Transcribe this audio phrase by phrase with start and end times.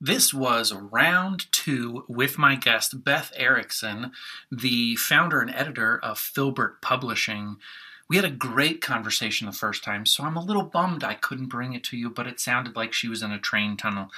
[0.00, 4.12] This was round two with my guest, Beth Erickson,
[4.50, 7.56] the founder and editor of Filbert Publishing.
[8.08, 11.48] We had a great conversation the first time, so I'm a little bummed I couldn't
[11.48, 14.08] bring it to you, but it sounded like she was in a train tunnel.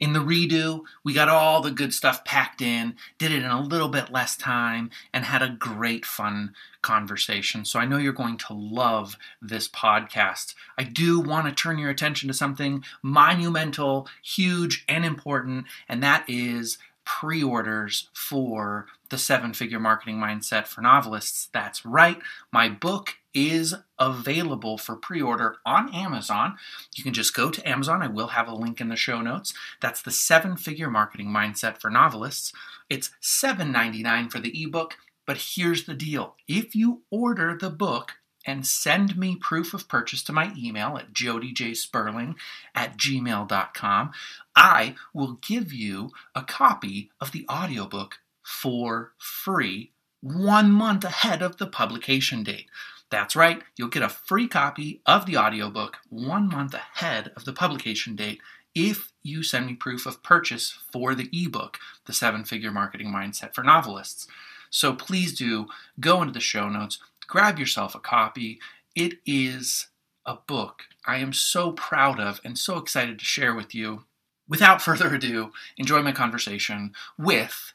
[0.00, 3.60] In the redo, we got all the good stuff packed in, did it in a
[3.60, 7.66] little bit less time, and had a great fun conversation.
[7.66, 10.54] So I know you're going to love this podcast.
[10.78, 16.24] I do want to turn your attention to something monumental, huge, and important, and that
[16.28, 21.50] is pre orders for the seven figure marketing mindset for novelists.
[21.52, 22.18] That's right,
[22.50, 26.56] my book is available for pre order on Amazon.
[26.94, 28.02] You can just go to Amazon.
[28.02, 29.52] I will have a link in the show notes.
[29.80, 32.52] That's the seven figure marketing mindset for novelists.
[32.88, 34.96] It's $7.99 for the ebook.
[35.26, 38.12] But here's the deal if you order the book,
[38.46, 42.34] and send me proof of purchase to my email at jodyjsperling
[42.74, 44.12] at gmail.com.
[44.54, 51.58] I will give you a copy of the audiobook for free one month ahead of
[51.58, 52.66] the publication date.
[53.10, 57.52] That's right, you'll get a free copy of the audiobook one month ahead of the
[57.52, 58.40] publication date
[58.74, 63.54] if you send me proof of purchase for the ebook, The Seven Figure Marketing Mindset
[63.54, 64.26] for Novelists.
[64.68, 65.66] So please do
[66.00, 68.58] go into the show notes, grab yourself a copy.
[68.96, 69.88] It is
[70.26, 74.04] a book I am so proud of and so excited to share with you.
[74.48, 77.72] Without further ado, enjoy my conversation with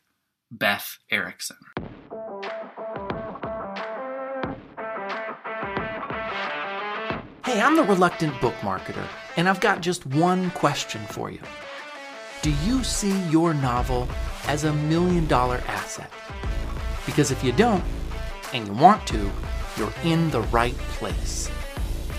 [0.51, 1.57] Beth Erickson.
[7.49, 11.39] Hey, I'm the reluctant book marketer, and I've got just one question for you.
[12.43, 14.07] Do you see your novel
[14.45, 16.11] as a million dollar asset?
[17.07, 17.83] Because if you don't,
[18.53, 19.31] and you want to,
[19.77, 21.49] you're in the right place.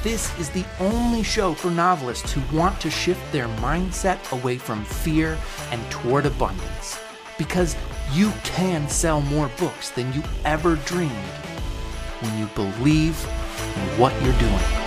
[0.03, 4.85] This is the only show for novelists who want to shift their mindset away from
[4.85, 5.39] fear
[5.71, 6.99] and toward abundance.
[7.39, 7.77] Because
[8.13, 11.13] you can sell more books than you ever dreamed
[12.19, 13.25] when you believe
[13.77, 14.80] in what you're doing.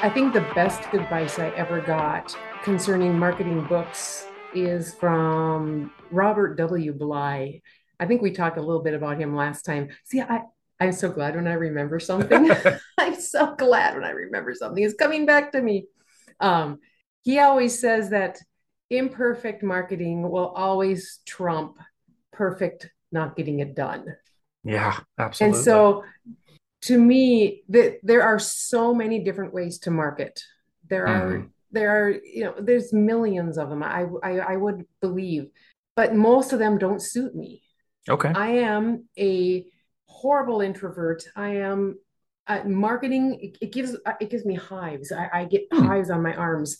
[0.00, 6.92] I think the best advice I ever got concerning marketing books is from Robert W.
[6.92, 7.62] Bly.
[7.98, 9.88] I think we talked a little bit about him last time.
[10.04, 10.42] See, I,
[10.78, 12.48] I'm so glad when I remember something.
[12.98, 14.84] I'm so glad when I remember something.
[14.84, 15.86] It's coming back to me.
[16.38, 16.78] Um,
[17.22, 18.38] he always says that
[18.90, 21.76] imperfect marketing will always trump
[22.32, 24.14] perfect not getting it done.
[24.62, 25.58] Yeah, absolutely.
[25.58, 26.04] And so
[26.82, 30.42] to me that there are so many different ways to market.
[30.88, 31.46] There are mm-hmm.
[31.72, 35.50] there are you know there's millions of them I, I i would believe
[35.96, 37.62] but most of them don't suit me.
[38.08, 38.32] Okay.
[38.32, 39.66] I am a
[40.06, 41.24] horrible introvert.
[41.34, 41.98] I am
[42.46, 45.12] uh, marketing it, it, gives it gives me hives.
[45.12, 45.84] I, I get hmm.
[45.84, 46.78] hives on my arms.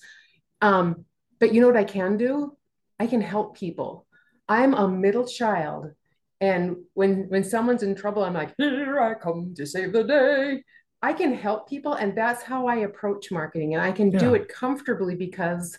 [0.62, 1.04] Um
[1.40, 2.56] but you know what i can do?
[2.98, 4.06] I can help people.
[4.48, 5.92] I'm a middle child
[6.40, 10.62] and when when someone's in trouble, I'm like, here I come to save the day.
[11.00, 14.18] I can help people, and that's how I approach marketing, and I can yeah.
[14.18, 15.78] do it comfortably because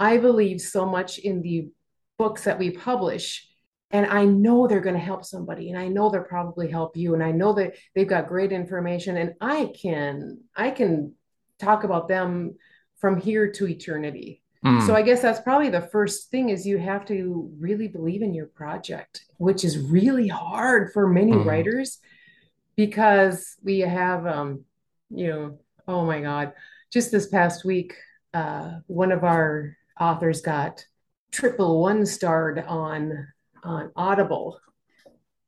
[0.00, 1.68] I believe so much in the
[2.18, 3.48] books that we publish
[3.90, 7.14] and i know they're going to help somebody and i know they'll probably help you
[7.14, 11.14] and i know that they've got great information and i can i can
[11.58, 12.54] talk about them
[12.98, 14.86] from here to eternity Mm.
[14.86, 18.32] So I guess that's probably the first thing is you have to really believe in
[18.32, 21.44] your project, which is really hard for many mm.
[21.44, 21.98] writers
[22.76, 24.64] because we have um
[25.10, 26.54] you know, oh my god,
[26.90, 27.94] just this past week
[28.32, 30.84] uh one of our authors got
[31.30, 33.28] triple one starred on
[33.62, 34.58] on Audible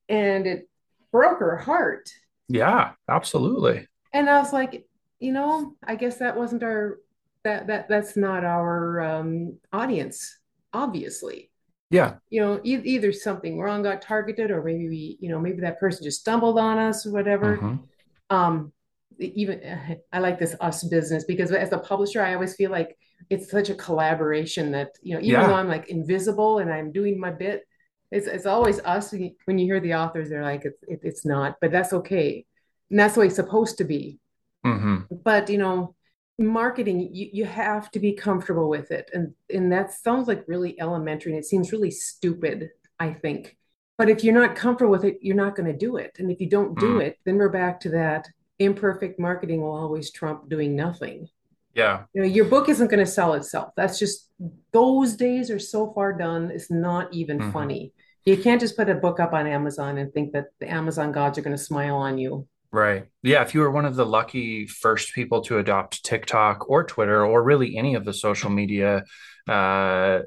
[0.09, 0.69] and it
[1.10, 2.10] broke her heart.
[2.49, 3.88] Yeah, absolutely.
[4.12, 4.87] And I was like,
[5.19, 6.99] you know, I guess that wasn't our
[7.46, 10.38] that that that's not our um, audience,
[10.72, 11.50] obviously.
[11.90, 12.14] Yeah.
[12.30, 15.78] You know, e- either something wrong got targeted, or maybe we, you know, maybe that
[15.78, 17.56] person just stumbled on us or whatever.
[17.56, 18.36] Mm-hmm.
[18.36, 18.72] Um,
[19.18, 19.60] even
[20.12, 22.98] I like this us business because as a publisher, I always feel like
[23.31, 25.46] it's such a collaboration that you know, even yeah.
[25.46, 27.62] though I'm like invisible and I'm doing my bit,
[28.10, 29.14] it's it's always us.
[29.44, 32.44] When you hear the authors, they're like, it's it, it's not, but that's okay,
[32.90, 34.19] and that's the way it's supposed to be.
[34.66, 35.14] Mm-hmm.
[35.22, 35.94] But you know,
[36.38, 39.11] marketing you, you have to be comfortable with it.
[39.12, 43.56] And and that sounds like really elementary and it seems really stupid i think.
[43.99, 46.17] But if you're not comfortable with it you're not going to do it.
[46.19, 47.03] And if you don't do mm.
[47.03, 48.29] it then we're back to that
[48.59, 51.29] imperfect marketing will always trump doing nothing.
[51.75, 52.05] Yeah.
[52.12, 53.73] You know your book isn't going to sell itself.
[53.77, 54.31] That's just
[54.73, 57.53] those days are so far done it's not even mm-hmm.
[57.53, 57.93] funny.
[58.27, 61.38] You can't just put a book up on amazon and think that the amazon gods
[61.38, 63.06] are going to smile on you Right.
[63.22, 63.42] Yeah.
[63.42, 67.42] If you were one of the lucky first people to adopt TikTok or Twitter or
[67.42, 69.04] really any of the social media
[69.48, 70.20] uh,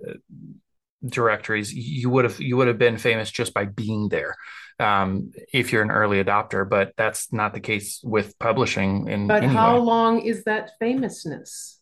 [1.05, 4.35] directories, you would have you would have been famous just by being there.
[4.79, 9.43] Um, if you're an early adopter, but that's not the case with publishing in But
[9.43, 9.81] how way.
[9.81, 11.79] long is that famousness?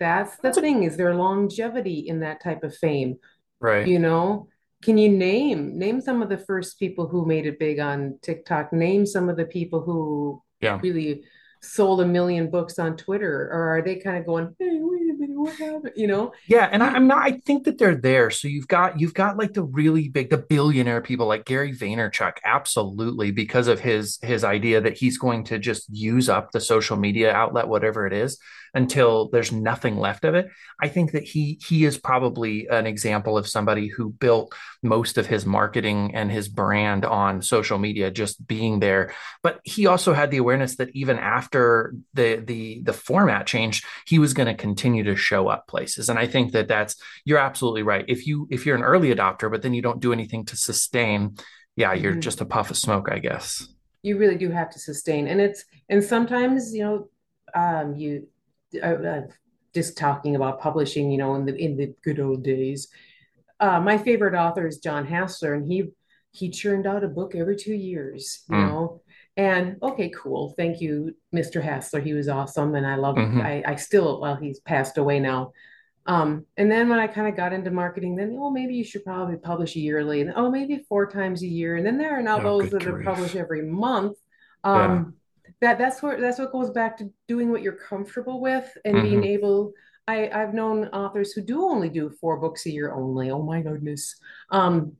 [0.00, 0.84] That's the thing.
[0.84, 3.16] Is there longevity in that type of fame?
[3.60, 3.86] right.
[3.86, 4.48] You know,
[4.82, 8.72] can you name name some of the first people who made it big on TikTok?
[8.72, 10.80] Name some of the people who Yeah.
[10.82, 11.24] really
[11.60, 15.14] sold a million books on Twitter, or are they kind of going, "Hey, wait a
[15.18, 17.18] minute, what happened?" You know, Yeah, and I, I'm not.
[17.26, 18.30] I think that they're there.
[18.30, 22.34] So you've got you've got like the really big, the billionaire people like Gary Vaynerchuk,
[22.44, 26.96] absolutely, because of his his idea that he's going to just use up the social
[26.96, 28.38] media outlet, whatever it is,
[28.78, 30.46] until there's nothing left of it.
[30.80, 35.26] I think that he he is probably an example of somebody who built most of
[35.26, 39.04] his marketing and his brand on social media, just being there.
[39.42, 44.18] But he also had the awareness that even after the the the format changed he
[44.18, 46.94] was going to continue to show up places and i think that that's
[47.24, 50.12] you're absolutely right if you if you're an early adopter but then you don't do
[50.12, 51.36] anything to sustain
[51.76, 52.20] yeah you're Mhm.
[52.28, 53.66] just a puff of smoke i guess
[54.02, 56.96] you really do have to sustain, and it's and sometimes you know,
[57.62, 58.10] um, you
[58.82, 59.22] uh, uh,
[59.74, 62.88] just talking about publishing, you know, in the in the good old days.
[63.60, 65.90] uh, my favorite author is Jon Hassler, and he
[66.32, 68.68] he churned out a book every two years, you mm.
[68.68, 69.02] know.
[69.36, 70.54] And okay, cool.
[70.56, 71.62] Thank you, Mr.
[71.62, 72.00] Hassler.
[72.00, 73.18] He was awesome, and I love.
[73.18, 75.52] hmm I I still well, he's passed away now.
[76.06, 79.04] Um, and then when I kind of got into marketing, then oh maybe you should
[79.04, 81.76] probably publish yearly, and oh maybe four times a year.
[81.76, 84.16] And then there are now oh those that are published every month.
[84.72, 85.14] yeah Um,
[85.60, 89.22] that that's where that's what goes back to doing what you're comfortable with and being
[89.22, 89.72] hmm able
[90.06, 93.30] I, I've known authors who do only do four books a year only.
[93.30, 94.16] Oh my goodness.
[94.50, 94.92] Um,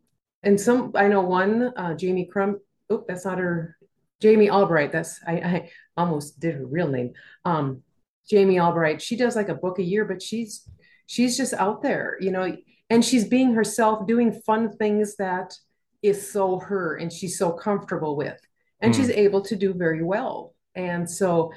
[0.42, 2.58] and some I know one, uh, Jamie Crump.
[2.90, 3.76] Oh, that's not her.
[4.20, 4.92] Jamie Albright.
[4.92, 7.12] That's I, I almost did her real name.
[7.44, 7.82] Um,
[8.28, 9.00] Jamie Albright.
[9.00, 10.68] She does like a book a year, but she's
[11.06, 12.56] she's just out there, you know,
[12.90, 15.54] and she's being herself, doing fun things that
[16.02, 18.38] is so her and she's so comfortable with,
[18.80, 19.16] and she's mm.
[19.16, 20.54] able to do very well.
[20.74, 21.52] And so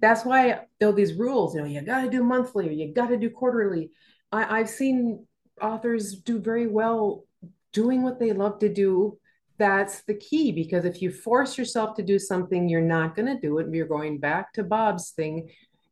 [0.00, 1.54] that's why there are these rules.
[1.54, 3.90] You know, you got to do monthly or you got to do quarterly.
[4.32, 5.26] I, I've seen
[5.60, 7.24] authors do very well
[7.72, 9.18] doing what they love to do.
[9.58, 13.40] That's the key because if you force yourself to do something, you're not going to
[13.40, 13.66] do it.
[13.72, 15.50] You're going back to Bob's thing.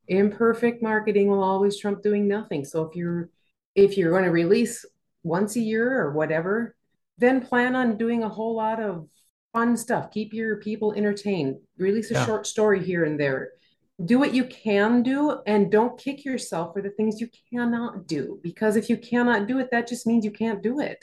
[0.09, 2.65] Imperfect marketing will always trump doing nothing.
[2.65, 3.29] So if you're
[3.75, 4.87] if you're going to release
[5.23, 6.77] once a year or whatever,
[7.19, 9.09] then plan on doing a whole lot of
[9.57, 10.11] fun stuff.
[10.11, 11.57] Keep your people entertained.
[11.79, 13.53] Release a yeah short story here and there.
[14.05, 18.39] Do what you can do and don't kick yourself for the things you cannot do.
[18.43, 21.01] Because if you cannot do it, that just means you can't do it.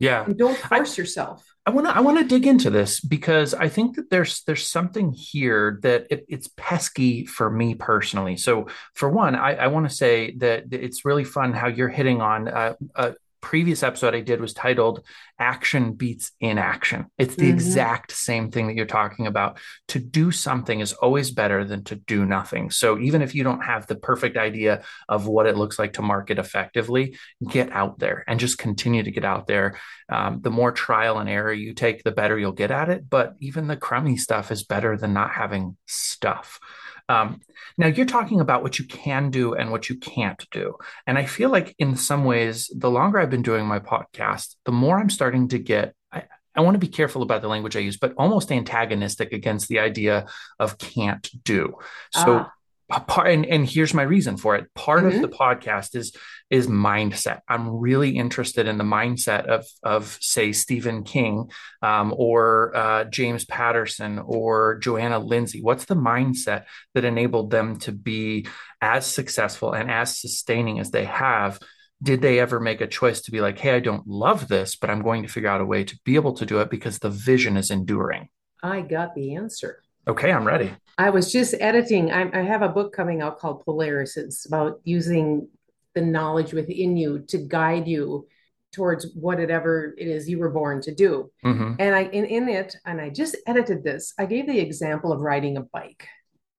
[0.00, 1.38] yeah And don't i force yourself.
[1.64, 4.66] I want to I want to dig into this because I think that there's there's
[4.78, 8.36] something here that it, it's pesky for me personally.
[8.36, 12.20] So for one, I, I want to say that it's really fun how you're hitting
[12.20, 15.04] on uh, a previous episode I did was titled
[15.38, 17.54] "Action Beats Inaction." It's the Mm-hmm.
[17.54, 19.58] exact same thing that you're talking about.
[19.88, 22.70] To do something is always better than to do nothing.
[22.70, 26.02] So even if you don't have the perfect idea of what it looks like to
[26.02, 27.16] market effectively,
[27.46, 29.78] get out there and just continue to get out there
[30.08, 33.08] um, the more trial and error you take, the better you'll get at it.
[33.08, 36.60] But even the crummy stuff is better than not having stuff.
[37.08, 37.40] Um,
[37.78, 40.76] now, you're talking about what you can do and what you can't do.
[41.06, 44.72] And I feel like, in some ways, the longer I've been doing my podcast, the
[44.72, 45.94] more I'm starting to get.
[46.12, 49.68] I, I want to be careful about the language I use, but almost antagonistic against
[49.68, 50.26] the idea
[50.58, 51.74] of can't do.
[52.12, 52.52] So Ah.
[52.88, 54.66] Part and, and here's my reason for it.
[54.74, 55.42] Part of the Mm-hmm.
[55.42, 56.14] podcast is
[56.50, 57.40] is mindset.
[57.48, 63.46] I'm really interested in the mindset of of say stephen king um, or uh, james
[63.46, 65.62] patterson or johanna lindsey.
[65.62, 68.46] What's the mindset that enabled them to be
[68.82, 71.58] as successful and as sustaining as they have?
[72.02, 74.90] Did they ever make a choice to be like hey i don't love this but
[74.90, 77.08] i'm going to figure out a way to be able to do it because the
[77.10, 78.28] vision is enduring?
[78.62, 79.82] I got the answer.
[80.06, 82.12] Okay i'm ready I was just editing.
[82.12, 84.16] I, I have a book coming out called Polaris.
[84.16, 85.48] It's about using
[85.94, 88.26] the knowledge within you to guide you
[88.72, 91.30] towards whatever it is you were born to do.
[91.42, 95.12] hmm And I in, in it, and I just edited this, I gave the example
[95.12, 96.08] of riding a bike.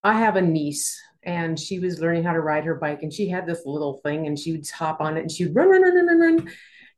[0.04, 3.30] I have a niece and she was learning how to ride her bike and she
[3.30, 5.82] had this little thing and she would hop on it and she would run, run,
[5.82, 6.52] run, run, run, run.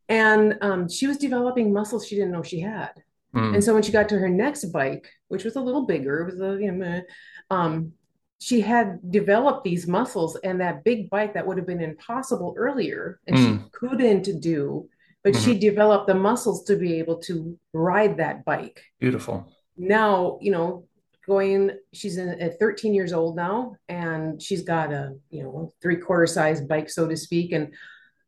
[0.09, 2.91] And um, she was developing muscles she didn't know she had.
[3.33, 6.21] And mm, so when she got to her next bike, which was a little bigger,
[6.21, 7.01] it was a, you know,
[7.49, 7.93] um,
[8.39, 13.19] she had developed these muscles and that big bike that would have been impossible earlier
[13.27, 14.87] and she mm, couldn't do,
[15.23, 15.43] but mhm.
[15.43, 18.83] she developed the muscles to be able to ride that bike.
[18.99, 20.85] beautiful Now, you know,
[21.25, 25.97] going she's in, at 13 years old now and she's got a you know three
[25.97, 27.73] quarter size bike so to speak and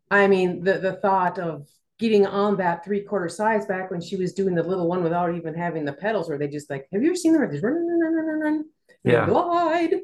[0.09, 1.67] i mean the the thought of
[1.99, 5.33] getting on that three quarter size back when she was doing the little one without
[5.35, 7.73] even having the pedals where they just like have you ever seen them just run
[7.73, 8.65] run run run run
[9.03, 9.25] Yeah.
[9.25, 9.95] glide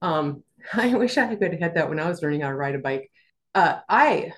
[0.00, 0.42] um
[0.74, 2.78] i wish i could have had that when i was learning how to ride a
[2.78, 3.10] bike
[3.54, 4.32] uh i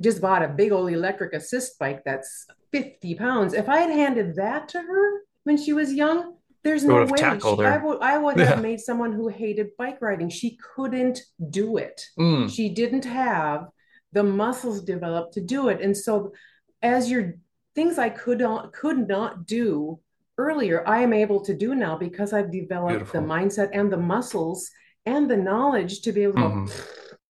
[0.00, 4.36] just bought a big old electric assist bike that's 50 pounds if i had handed
[4.36, 7.24] that to her when she was young there's no way she.
[7.24, 8.46] I would I would Yeah.
[8.46, 10.30] have made someone who hated bike riding.
[10.30, 12.00] She couldn't do it.
[12.18, 13.68] Mm, She didn't have
[14.14, 15.82] the muscles developed to do it.
[15.82, 16.32] And so
[16.84, 17.34] as your
[17.74, 19.98] things I could not could not do
[20.38, 23.20] earlier, I am able to do now because I've developed Beautiful.
[23.20, 24.70] the mindset and the muscles
[25.06, 26.86] and the knowledge to be able to Mhm.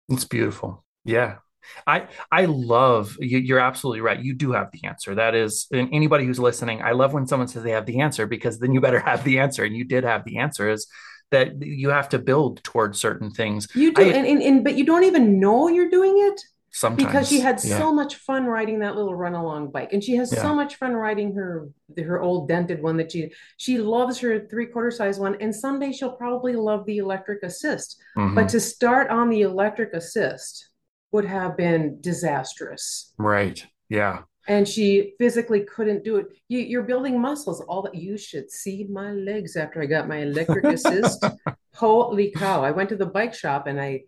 [0.09, 0.83] It's beautiful.
[1.05, 1.37] Yeah.
[1.85, 4.19] I I love you, you're absolutely right.
[4.19, 5.15] You do have the answer.
[5.15, 8.25] That is, and anybody who's listening, I love when someone says they have the answer
[8.25, 9.63] because then you better have the answer.
[9.65, 10.87] And you did have the answer is
[11.31, 14.75] that you have to build towards certain things you do I- and, and, and but
[14.77, 17.07] you don't even know you're doing it sometimes.
[17.07, 17.77] because she had Yeah.
[17.79, 20.41] so much fun riding that little run along bike and she has Yeah.
[20.41, 24.65] so much fun riding her her old dented one that she she loves her three
[24.67, 28.35] quarter size one and someday she'll probably love the electric assist Mhm.
[28.35, 30.69] but to start on the electric assist
[31.11, 33.65] would have been disastrous right.
[33.89, 34.23] Yeah.
[34.49, 38.85] and she physically couldn't do it you, you're building muscles all that you should see
[38.89, 41.23] my legs after i got my electric assist
[41.75, 44.01] holy cow i went to the bike shop and i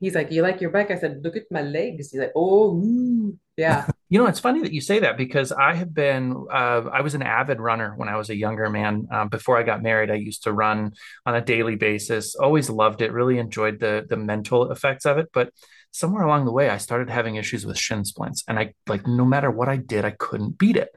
[0.00, 2.74] he's like you like your bike i said look at my legs he's like oh
[2.76, 3.38] ooh.
[3.56, 7.00] yeah You know, it's funny that you say that because I have been, uh, I
[7.00, 9.06] was an avid runner when I was a younger man.
[9.12, 10.94] Um, before I got married, I used to run
[11.24, 12.34] on a daily basis.
[12.34, 13.12] Always loved it.
[13.12, 15.28] Really enjoyed the the mental effects of it.
[15.32, 15.52] But
[15.92, 19.24] somewhere along the way, I started having issues with shin splints, and I like no
[19.24, 20.88] matter what I did, I couldn't beat it.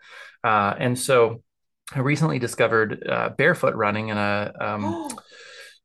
[0.44, 1.44] Uh, and so,
[1.94, 5.10] I recently discovered uh, barefoot running in a um,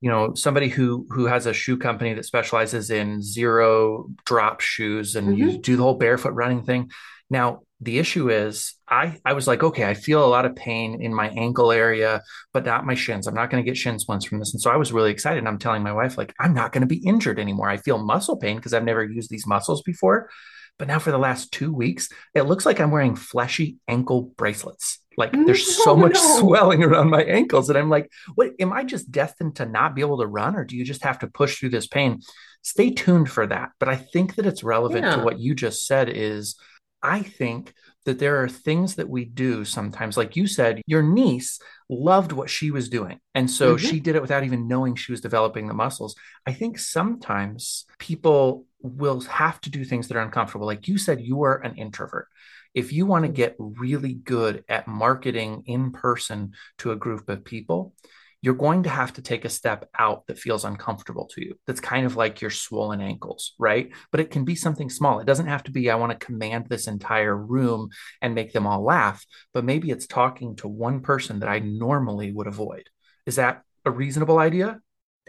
[0.00, 5.16] you know somebody who who has a shoe company that specializes in zero drop shoes
[5.16, 5.60] and you mm-hmm.
[5.60, 6.90] do the whole barefoot running thing.
[7.30, 11.00] Now the issue is i i was like okay i feel a lot of pain
[11.00, 12.20] in my ankle area
[12.52, 13.26] but not my shins.
[13.26, 14.52] I'm not going to get shin splints from this.
[14.52, 15.46] And so i was really excited.
[15.46, 17.68] I'm telling my wife like i'm not going to be injured anymore.
[17.68, 20.30] I feel muscle pain because i've never used these muscles before.
[20.78, 24.98] But now for the last two weeks it looks like i'm wearing fleshy ankle bracelets
[25.18, 26.38] like there's so much no.
[26.38, 30.00] swelling around my ankles and i'm like what am I just destined to not be
[30.00, 32.20] able to run, or do you just have to push through this pain?
[32.62, 33.70] Stay tuned for that.
[33.80, 36.56] But I think that it's relevant to what you just said is
[37.02, 37.72] I think
[38.04, 42.50] that there are things that we do sometimes, like you said, your niece loved what
[42.50, 43.18] she was doing.
[43.34, 43.78] And so Mhm.
[43.78, 46.14] she did it without even knowing she was developing the muscles.
[46.46, 50.66] I think sometimes people will have to do things that are uncomfortable.
[50.66, 52.28] Like you said, you are an introvert.
[52.74, 57.44] If you want to get really good at marketing in person to a group of
[57.44, 57.94] people,
[58.40, 61.58] you're going to have to take a step out that feels uncomfortable to you.
[61.66, 63.90] That's kind of like your swollen ankles, right?
[64.12, 65.18] But it can be something small.
[65.18, 67.90] It doesn't have to be, I want to command this entire room
[68.22, 72.32] and make them all laugh, but maybe it's talking to one person that I normally
[72.32, 72.88] would avoid.
[73.26, 74.80] Is that a reasonable idea?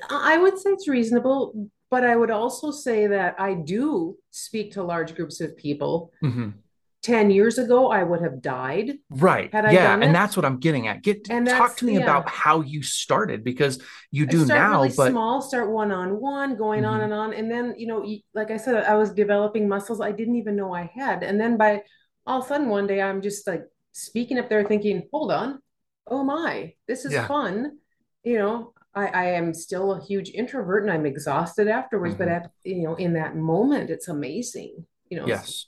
[0.08, 4.84] I would say it's reasonable, but I would also say that I do speak to
[4.84, 6.12] large groups of people.
[6.24, 6.54] Mhm.
[7.02, 8.98] 10 years ago, I would have died.
[9.10, 9.50] Right.
[9.54, 9.94] Yeah.
[9.94, 10.14] And it?
[10.14, 11.02] that's what I'm getting at.
[11.02, 12.04] Get And talk to me yeah.
[12.04, 16.58] about how you started because you do now, really but small, start one on one,
[16.58, 17.04] going on Mhm.
[17.06, 17.34] and on.
[17.34, 20.74] And then, you know, like I said, I was developing muscles I didn't even know
[20.74, 21.24] I had.
[21.24, 21.84] And then by
[22.28, 23.64] all of a sudden, one day, I'm just like
[23.94, 25.62] speaking up there thinking, hold on,
[26.08, 27.28] oh my, this is Yeah.
[27.28, 27.78] fun.
[28.24, 32.36] You know, I, I am still a huge introvert and I'm exhausted afterwards, but Mhm.
[32.36, 34.86] at, you know, in that moment, it's amazing.
[35.10, 35.68] You know, Yes.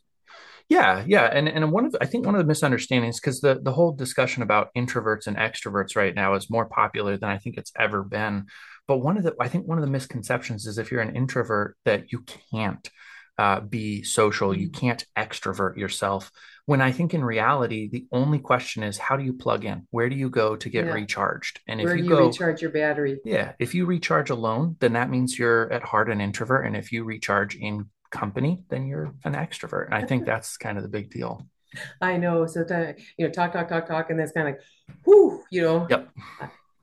[0.72, 3.74] Yeah, yeah, and and one of I think one of the misunderstandings because the the
[3.74, 7.74] whole discussion about introverts and extroverts right now is more popular than I think it's
[7.78, 8.46] ever been.
[8.88, 11.76] But one of the I think one of the misconceptions is if you're an introvert
[11.84, 12.24] that you
[12.54, 12.90] can't
[13.38, 16.32] uh, be social, you can't extrovert yourself.
[16.68, 19.88] When I think in reality, the only question is how do you plug in?
[19.92, 20.94] Where do you go to get Yeah.
[20.94, 21.60] recharged?
[21.68, 23.20] And if where you do you go, recharge your battery?
[23.26, 26.66] yeah, if you recharge alone, then that means you're at heart an introvert.
[26.66, 29.86] And if you recharge in company, then you're an extrovert.
[29.88, 31.48] And I think that's kind of the big deal.
[32.02, 32.46] I know.
[32.46, 34.62] So, to, you know, talk, talk, talk, talk, and that's kind of like,
[35.06, 36.10] whoo, you know, Yep.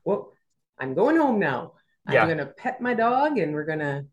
[0.03, 0.33] well,
[0.79, 1.73] I'm going home now.
[2.07, 2.27] I'm Yeah.
[2.27, 4.05] gonna pet my dog and we're gonna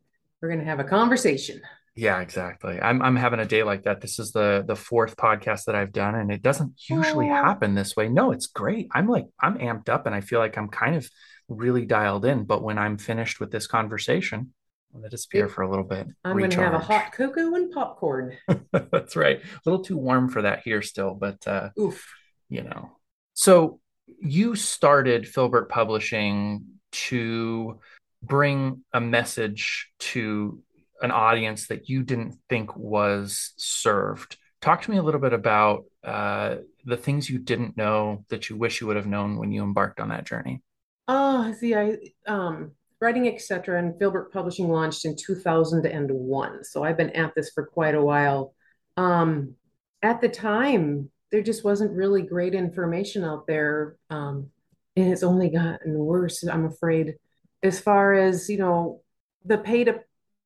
[0.42, 1.62] we're gonna have a conversation.
[1.94, 2.78] Yeah, exactly.
[2.78, 4.02] I'm I'm having a day like that.
[4.02, 7.34] This is the the fourth podcast that I've done, and it doesn't usually Oh.
[7.34, 8.10] happen this way.
[8.10, 8.88] No, it's great.
[8.92, 11.08] I'm like I'm amped up, and I feel like I'm kind of
[11.48, 12.44] really dialed in.
[12.44, 14.52] But when I'm finished with this conversation,
[14.94, 16.06] I'm gonna disappear for a little bit.
[16.24, 18.36] I'm gonna have a hot cocoa and popcorn.
[18.72, 19.40] That's right.
[19.40, 22.06] A little too warm for that here still, but uh, Oof.
[22.48, 22.92] you know.
[23.34, 23.80] So
[24.20, 27.78] you started Filbert Publishing to
[28.22, 30.62] bring a message to
[31.02, 34.38] an audience that you didn't think was served.
[34.62, 38.56] Talk to me a little bit about uh, the things you didn't know that you
[38.56, 40.62] wish you would have known when you embarked on that journey.
[41.08, 43.78] Oh, see, I um, writing etc.
[43.78, 48.54] and Filbert Publishing launched in 2001, so I've been at this for quite a while.
[48.96, 49.54] Um,
[50.02, 54.50] at the time, there just wasn't really great information out there, um,
[54.96, 56.42] and it's only gotten worse.
[56.44, 57.16] I'm afraid,
[57.62, 59.02] as far as you know,
[59.44, 60.00] the pay to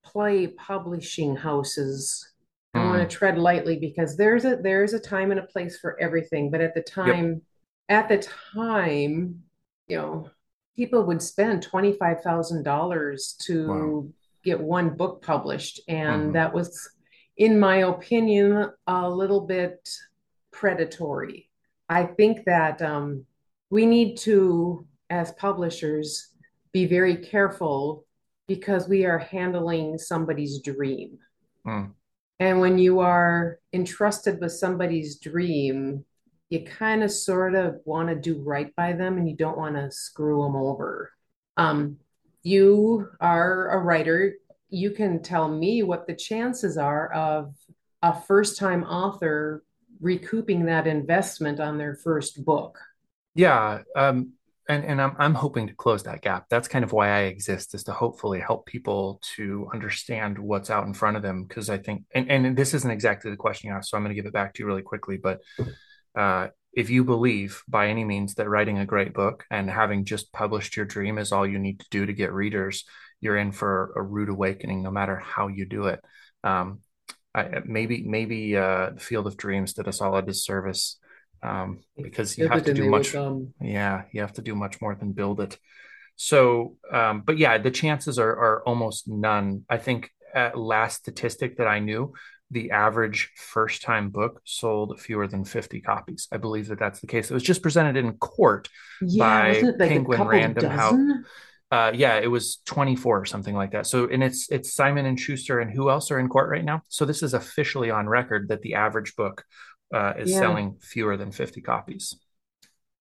[0.04, 2.26] play publishing houses.
[2.72, 3.10] I want to hmm.
[3.10, 6.50] tread lightly because there's a there's a time and a place for everything.
[6.50, 7.42] But at the time,
[7.88, 8.04] yep.
[8.04, 9.42] at the time,
[9.88, 10.30] you know,
[10.76, 14.06] people would spend twenty five thousand dollars to wow.
[14.44, 16.32] get one book published, and mm-hmm.
[16.32, 16.90] that was,
[17.36, 19.88] in my opinion, a little bit
[20.50, 21.48] predatory.
[21.88, 23.26] I think that um,
[23.70, 26.28] we need to, as publishers,
[26.72, 28.04] be very careful
[28.46, 31.18] because we are handling somebody's dream.
[31.66, 31.92] Mm.
[32.38, 36.04] And when you are entrusted with somebody's dream,
[36.50, 39.76] you kind of sort of want to do right by them and you don't want
[39.76, 41.12] to screw them over.
[41.56, 41.98] Um,
[42.42, 44.34] you are a writer.
[44.68, 47.54] You can tell me what the chances are of
[48.02, 49.62] a first time author
[50.00, 52.78] recouping that investment on their first book.
[53.34, 53.82] Yeah.
[53.94, 54.32] Um,
[54.68, 56.46] and and I'm I'm hoping to close that gap.
[56.48, 60.86] That's kind of why I exist is to hopefully help people to understand what's out
[60.86, 61.44] in front of them.
[61.44, 64.14] Because I think, and, and this isn't exactly the question you asked, so I'm going
[64.14, 65.16] to give it back to you really quickly.
[65.16, 65.40] But
[66.16, 70.32] uh, if you believe by any means that writing a great book and having just
[70.32, 72.84] published your dream is all you need to do to get readers,
[73.20, 76.00] you're in for a rude awakening, no matter how you do it.
[76.44, 76.80] Um,
[77.34, 80.98] I, maybe maybe uh, the Field of Dreams did us all a disservice
[81.42, 83.14] um, because you have to do much.
[83.60, 85.58] Yeah, you have to do much more than build it.
[86.16, 89.64] So, um, but yeah, the chances are are almost none.
[89.68, 92.12] I think at last statistic that I knew,
[92.50, 96.28] the average first time book sold fewer than 50 copies.
[96.32, 97.30] I believe that that's the case.
[97.30, 98.68] It was just presented in court
[99.00, 101.00] yeah, by like Penguin Random House.
[101.70, 103.86] Uh, yeah, it was 24 or something like that.
[103.86, 106.82] So, and it's it's Simon and Schuster and who else are in court right now?
[106.88, 109.44] So this is officially on record that the average book
[109.94, 110.38] uh, is yeah.
[110.38, 112.16] selling fewer than 50 copies.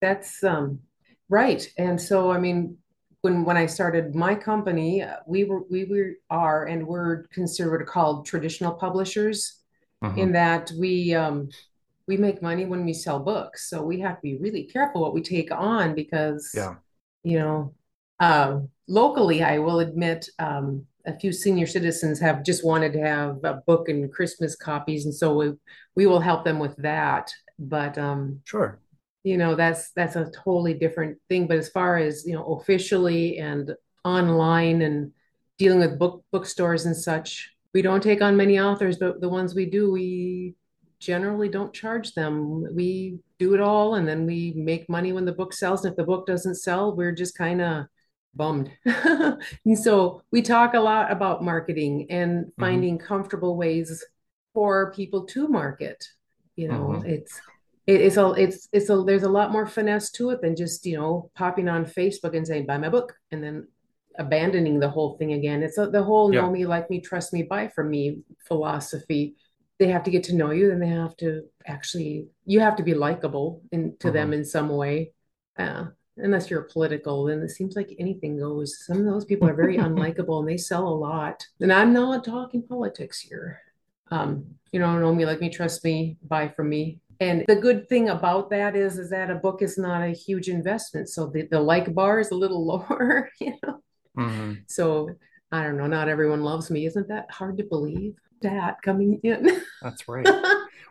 [0.02, 0.82] That's um,
[1.30, 1.68] right.
[1.78, 2.78] And so, I mean,
[3.22, 8.26] when when I started my company, we were we were are and we're considered called
[8.26, 9.60] traditional publishers,
[10.04, 10.18] mm-hmm.
[10.18, 11.50] in that we um,
[12.08, 13.70] we make money when we sell books.
[13.70, 16.76] So we have to be really careful what we take on because, yeah.
[17.24, 17.74] you know,
[18.20, 23.44] uh, locally, I will admit, um, a few senior citizens have just wanted to have
[23.44, 25.54] a book and Christmas copies, and so we
[25.96, 27.32] we will help them with that.
[27.58, 28.80] But um, sure,
[29.30, 31.48] you know that's that's a totally different thing.
[31.48, 35.12] But as far as you know, officially and online and
[35.60, 39.54] dealing with book bookstores and such, we don't take on many authors, but the ones
[39.54, 40.56] we do, we
[41.00, 42.66] generally don't charge them.
[42.76, 45.86] We do it all, and then we make money when the book sells.
[45.86, 47.86] And if the book doesn't sell, we're just kind of
[48.36, 48.72] bummed.
[48.86, 52.62] and so we talk a lot about marketing and mm-hmm.
[52.62, 53.08] finding mm-hmm.
[53.08, 54.04] comfortable ways
[54.54, 56.04] for people to market.
[56.56, 57.06] You know, mm-hmm.
[57.06, 57.40] it's
[57.96, 60.98] it's a it's it's a there's a lot more finesse to it than just you
[60.98, 63.68] know popping on Facebook and saying buy my book and then
[64.18, 65.64] abandoning the whole thing again.
[65.64, 66.42] It's a, the whole yeah.
[66.42, 69.36] know me, like me, trust me, buy from me philosophy.
[69.80, 72.84] They have to get to know you, and they have to actually you have to
[72.84, 74.16] be likable in to mm-hmm.
[74.16, 75.14] them in some way.
[75.58, 75.86] Uh,
[76.18, 78.86] unless you're political, then it seems like anything goes.
[78.86, 81.46] Some of those people are very unlikable and they sell a lot.
[81.60, 83.62] And I'm not talking politics here.
[84.12, 87.00] Um, you know, know me, like me, trust me, buy from me.
[87.20, 90.48] And the good thing about that is, is that a book is not a huge
[90.48, 91.10] investment.
[91.10, 93.82] So the, the like bar is a little lower, you know.
[94.18, 94.54] Mm-hmm.
[94.68, 95.10] So
[95.52, 95.88] I don't know.
[95.88, 96.86] Not everyone loves me.
[96.86, 98.16] Isn't that hard to believe?
[98.42, 99.62] That coming in.
[99.82, 100.28] That's right.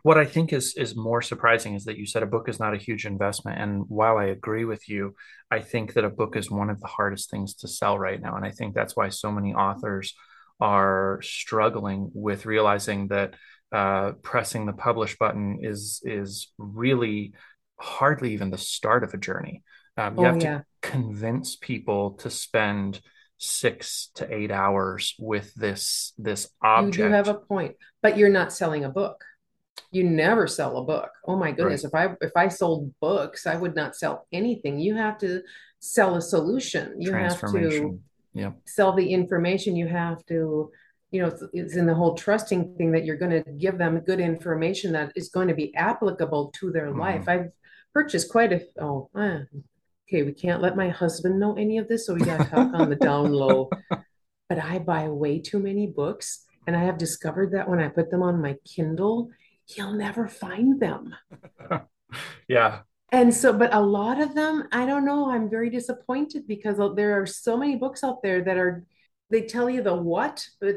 [0.03, 2.75] what I think is is more surprising is that you said a book is not
[2.75, 3.59] a huge investment.
[3.59, 5.15] And while I agree with you,
[5.51, 8.37] I think that a book is one of the hardest things to sell right now.
[8.37, 10.15] And I think that's why so many authors
[10.61, 13.35] are struggling with realizing that
[13.73, 17.35] uh, pressing the publish button is is really
[17.79, 19.63] hardly even the start of a journey.
[19.97, 20.59] Um, you oh, have yeah.
[20.59, 23.01] to convince people to spend
[23.39, 26.97] six to eight hours with this this object.
[26.97, 29.25] You do have a point, but you're not selling a book
[29.91, 32.11] you never sell a book oh my goodness right.
[32.11, 35.43] if i if i sold books i would not sell anything you have to
[35.81, 37.99] sell a solution you have to
[38.35, 38.53] yeah.
[38.67, 40.71] sell the information you have to
[41.11, 43.99] you know it's, it's in the whole trusting thing that you're going to give them
[44.01, 47.01] good information that is going to be applicable to their mm-hmm.
[47.01, 47.51] life i've
[47.95, 49.39] purchased quite a oh uh,
[50.09, 52.75] okay, we can't let my husband know any of this, so we got to talk
[52.75, 53.71] on the down low.
[54.51, 58.11] But I buy way too many books, and I have discovered that when I put
[58.11, 59.29] them on my Kindle,
[59.67, 61.15] he'll never find them.
[62.49, 62.79] yeah.
[63.13, 67.21] And so, but a lot of them, I don't know, I'm very disappointed because there
[67.21, 68.87] are so many books out there that are,
[69.29, 70.77] they tell you the what, but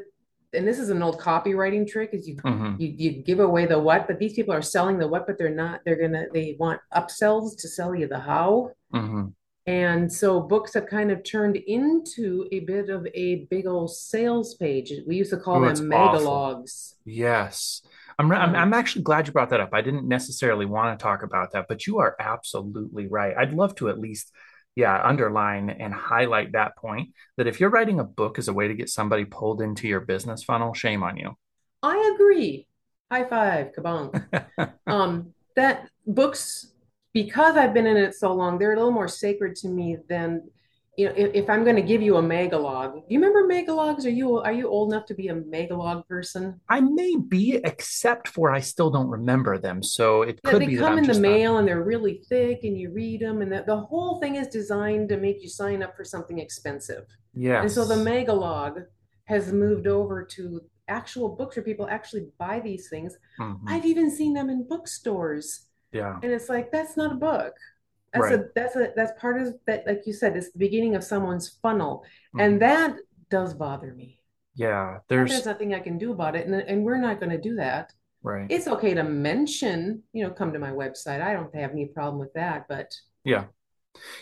[0.54, 2.76] and this is an old copywriting trick is you, mm-hmm.
[2.80, 5.50] you you give away the what but these people are selling the what but they're
[5.50, 9.28] not they're gonna they want upsells to sell you the how mm-hmm.
[9.66, 14.56] and so books have kind of turned into a bit of a big old sales
[14.56, 17.82] page we used to call Ooh, them megalogs yes
[18.20, 19.70] I'm, I'm, I'm actually glad you brought that up.
[19.74, 23.36] I didn't necessarily want to talk about that, but you are absolutely right.
[23.36, 24.32] I'd love to at least
[24.76, 28.68] yeah, underline and highlight that point that if you're writing a book as a way
[28.68, 31.36] to get somebody pulled into your business funnel, shame on you.
[31.84, 32.68] I agree.
[33.12, 34.74] High five, kabong.
[34.88, 36.72] um, that books,
[37.14, 40.50] because I've been in it so long, they're a little more sacred to me than
[40.98, 44.06] you know, if, if I'm going to give you a megalog, do you remember megalogs?
[44.06, 46.60] Are you are you old enough to be a megalog person?
[46.68, 49.82] I may be, except for I still don't remember them.
[49.82, 50.76] So it yeah, could they be.
[50.76, 51.60] They come in the mail not...
[51.60, 55.10] and they're really thick, and you read them, and the, the whole thing is designed
[55.10, 57.06] to make you sign up for something expensive.
[57.34, 57.62] Yeah.
[57.62, 58.86] And so the megalog
[59.26, 63.18] has moved over to actual books where people actually buy these things.
[63.40, 63.70] Mm-hmm.
[63.70, 65.68] I've even seen them in bookstores.
[65.94, 66.20] Yeah.
[66.22, 67.54] And it's like that's not a book
[68.14, 68.40] that's right.
[68.40, 71.58] a that's a that's part of that like you said it's the beginning of someone's
[71.62, 72.04] funnel.
[72.36, 72.40] Mm-hmm.
[72.40, 72.96] and that
[73.30, 74.20] does bother me.
[74.56, 77.42] Yeah there's there's nothing i can do about it and, and we're not going to
[77.42, 77.94] do that.
[78.24, 78.46] Right.
[78.50, 81.22] It's okay to mention you know come to my website.
[81.22, 82.94] I don't have any problem with that but
[83.24, 83.46] yeah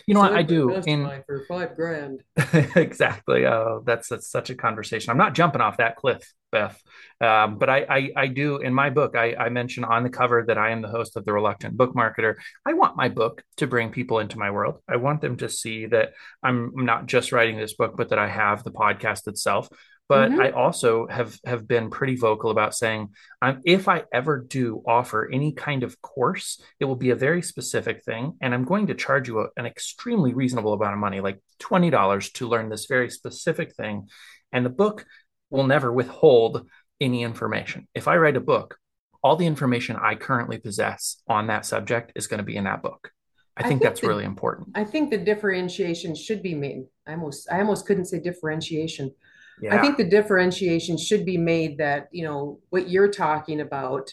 [0.06, 2.22] you know what I do in for five grand.
[2.76, 3.46] exactly.
[3.46, 5.10] Oh, that's that's such a conversation.
[5.10, 6.80] I'm not jumping off that cliff, Beth.
[7.20, 9.16] Um, but I, I, I do in my book.
[9.16, 11.94] I, I mention on the cover that I am the host of the Reluctant Book
[11.94, 12.36] Marketer.
[12.66, 14.78] I want my book to bring people into my world.
[14.88, 18.28] I want them to see that I'm not just writing this book, but that I
[18.28, 19.68] have the podcast itself
[20.10, 20.40] but mm-hmm.
[20.40, 25.30] I also have have been pretty vocal about saying um, if I ever do offer
[25.32, 28.94] any kind of course, it will be a very specific thing, and I'm going to
[28.94, 32.86] charge you a, an extremely reasonable amount of money, like twenty dollars, to learn this
[32.86, 34.08] very specific thing,
[34.50, 35.06] and the book
[35.48, 36.66] will never withhold
[37.00, 37.86] any information.
[37.94, 38.78] If I write a book,
[39.22, 42.82] all the information I currently possess on that subject is going to be in that
[42.82, 43.12] book.
[43.56, 44.70] I think, I think that's the, really important.
[44.74, 46.82] I think the differentiation should be made.
[47.06, 49.14] I almost I almost couldn't say differentiation
[49.62, 49.74] yeah.
[49.74, 54.12] I think the differentiation should be made that, you know, what you're talking about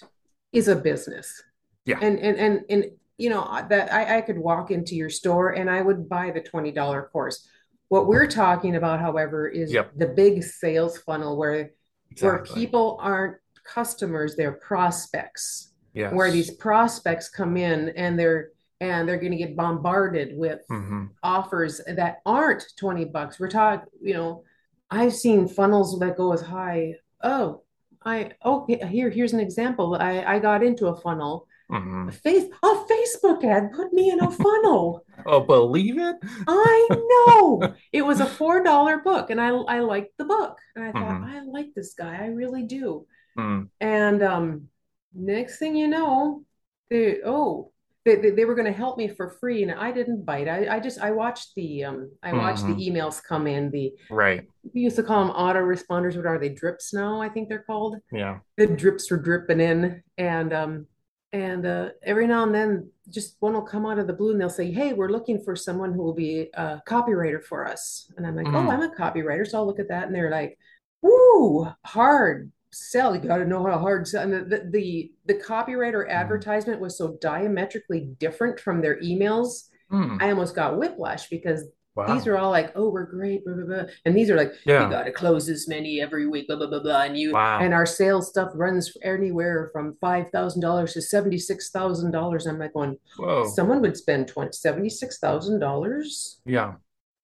[0.51, 1.41] is a business.
[1.85, 1.99] Yeah.
[2.01, 2.85] And and and and
[3.17, 6.41] you know, that I, I could walk into your store and I would buy the
[6.41, 7.47] $20 course.
[7.89, 9.91] What we're talking about, however, is yep.
[9.95, 11.71] the big sales funnel where
[12.11, 12.27] exactly.
[12.27, 15.73] where people aren't customers, they're prospects.
[15.93, 16.13] Yes.
[16.13, 21.05] Where these prospects come in and they're and they're going to get bombarded with mm-hmm.
[21.23, 23.39] offers that aren't 20 bucks.
[23.39, 24.43] We're talking, you know,
[24.89, 26.95] I've seen funnels that go as high.
[27.21, 27.63] Oh,
[28.03, 28.85] I okay.
[28.87, 29.95] here here's an example.
[29.95, 31.47] I I got into a funnel.
[31.71, 32.07] Mm-hmm.
[32.07, 35.03] A face a Facebook ad put me in a funnel.
[35.25, 36.15] oh, believe it?
[36.47, 37.75] I know.
[37.91, 41.21] It was a four dollar book, and I I liked the book, and I thought
[41.21, 41.35] mm-hmm.
[41.37, 42.15] I like this guy.
[42.23, 43.05] I really do.
[43.37, 43.69] Mm.
[43.81, 44.69] And um,
[45.13, 46.43] next thing you know,
[46.89, 47.71] they, oh
[48.15, 50.47] they, they, were going to help me for free and i didn't bite.
[50.47, 52.77] I, I just i watched the um i watched mm-hmm.
[52.77, 54.47] the emails come in the right.
[54.73, 57.63] we used to call them auto responders what are they drips now i think they're
[57.63, 57.97] called?
[58.11, 58.39] Yeah.
[58.57, 60.87] The drips were dripping in and um
[61.33, 64.39] and uh, every now and then just one will come out of the blue and
[64.39, 68.11] they'll say hey we're looking for someone who will be a copywriter for us.
[68.15, 68.55] And i'm like mm.
[68.55, 70.57] oh i'm a copywriter so i'll look at that and they're like
[71.05, 74.23] Ooh, hard sell you got to know how hard sell.
[74.23, 76.11] and the, the, the the copyright or mm-hmm.
[76.11, 80.21] advertisement was so diametrically different from their emails mm.
[80.21, 82.13] i almost got whiplash because wow.
[82.13, 83.83] these are all like oh we're great blah, blah, blah.
[84.05, 84.83] and these are like yeah.
[84.83, 87.59] you got to close this many every week blah blah blah blah and you wow.
[87.59, 92.45] and our sales stuff runs anywhere from five thousand dollars to seventy six thousand dollars
[92.45, 93.47] i'm like going Whoa.
[93.47, 96.73] someone would spend twenty seventy six thousand dollars yeah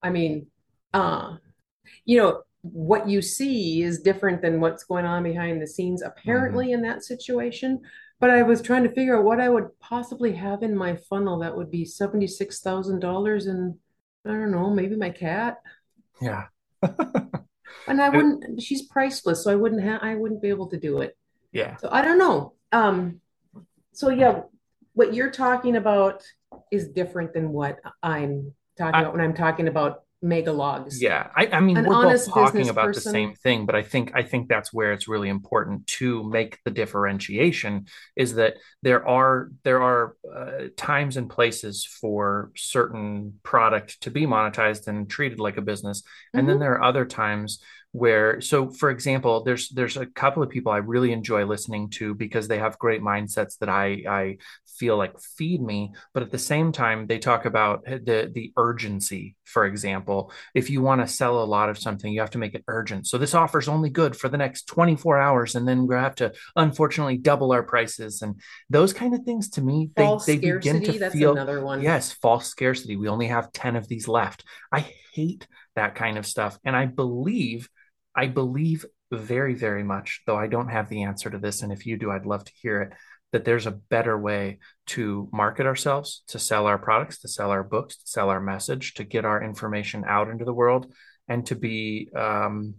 [0.02, 0.46] i mean
[0.92, 1.36] uh
[2.04, 6.66] you know what you see is different than what's going on behind the scenes apparently
[6.66, 6.74] mm-hmm.
[6.74, 7.80] in that situation.
[8.20, 11.40] But i was trying to figure out what i would possibly have in my funnel
[11.40, 13.74] that would be $76000 and
[14.24, 15.60] i don't know maybe my cat.
[16.20, 16.46] Yeah.
[17.86, 21.00] And i wouldn't she's priceless so i wouldn't have i wouldn't be able to do
[21.00, 21.18] it.
[21.52, 21.76] Yeah.
[21.76, 22.54] So i don't know.
[22.72, 23.20] Um
[23.92, 24.42] so yeah
[24.94, 26.22] what you're talking about
[26.70, 31.00] is different than what i'm talking I, about when i'm talking about mega logs.
[31.00, 34.12] Yeah, I, I mean, An we're both talking about the same thing, but I think
[34.14, 39.50] I think that's where it's really important to make the differentiation is that there are
[39.62, 45.56] there are uh, times and places for certain product to be monetized and treated like
[45.58, 46.02] a business,
[46.34, 46.60] and then Mhm.
[46.60, 47.60] there are other times
[47.94, 52.12] where so for example there's there's a couple of people i really enjoy listening to
[52.12, 56.38] because they have great mindsets that i i feel like feed me but at the
[56.38, 60.32] same time they talk about the the urgency for example.
[60.54, 63.06] If you want to sell a lot of something you have to make it urgent.
[63.06, 66.16] So this offer is only good for the next 24 hours and then we have
[66.16, 70.38] to unfortunately double our prices and those kind of things to me they, False they
[70.38, 71.80] begin scarcity, to that's feel another one.
[71.82, 72.96] yes false scarcity.
[72.96, 74.44] We only have 10 of these left.
[74.72, 77.68] I hate that kind of stuff and i believe
[78.14, 81.62] I believe very, very much, though I don't have the answer to this.
[81.62, 82.92] And if you do, I'd love to hear it,
[83.32, 87.64] that there's a better way to market ourselves, to sell our products, to sell our
[87.64, 90.92] books, to sell our message, to get our information out into the world,
[91.28, 92.74] and to be um,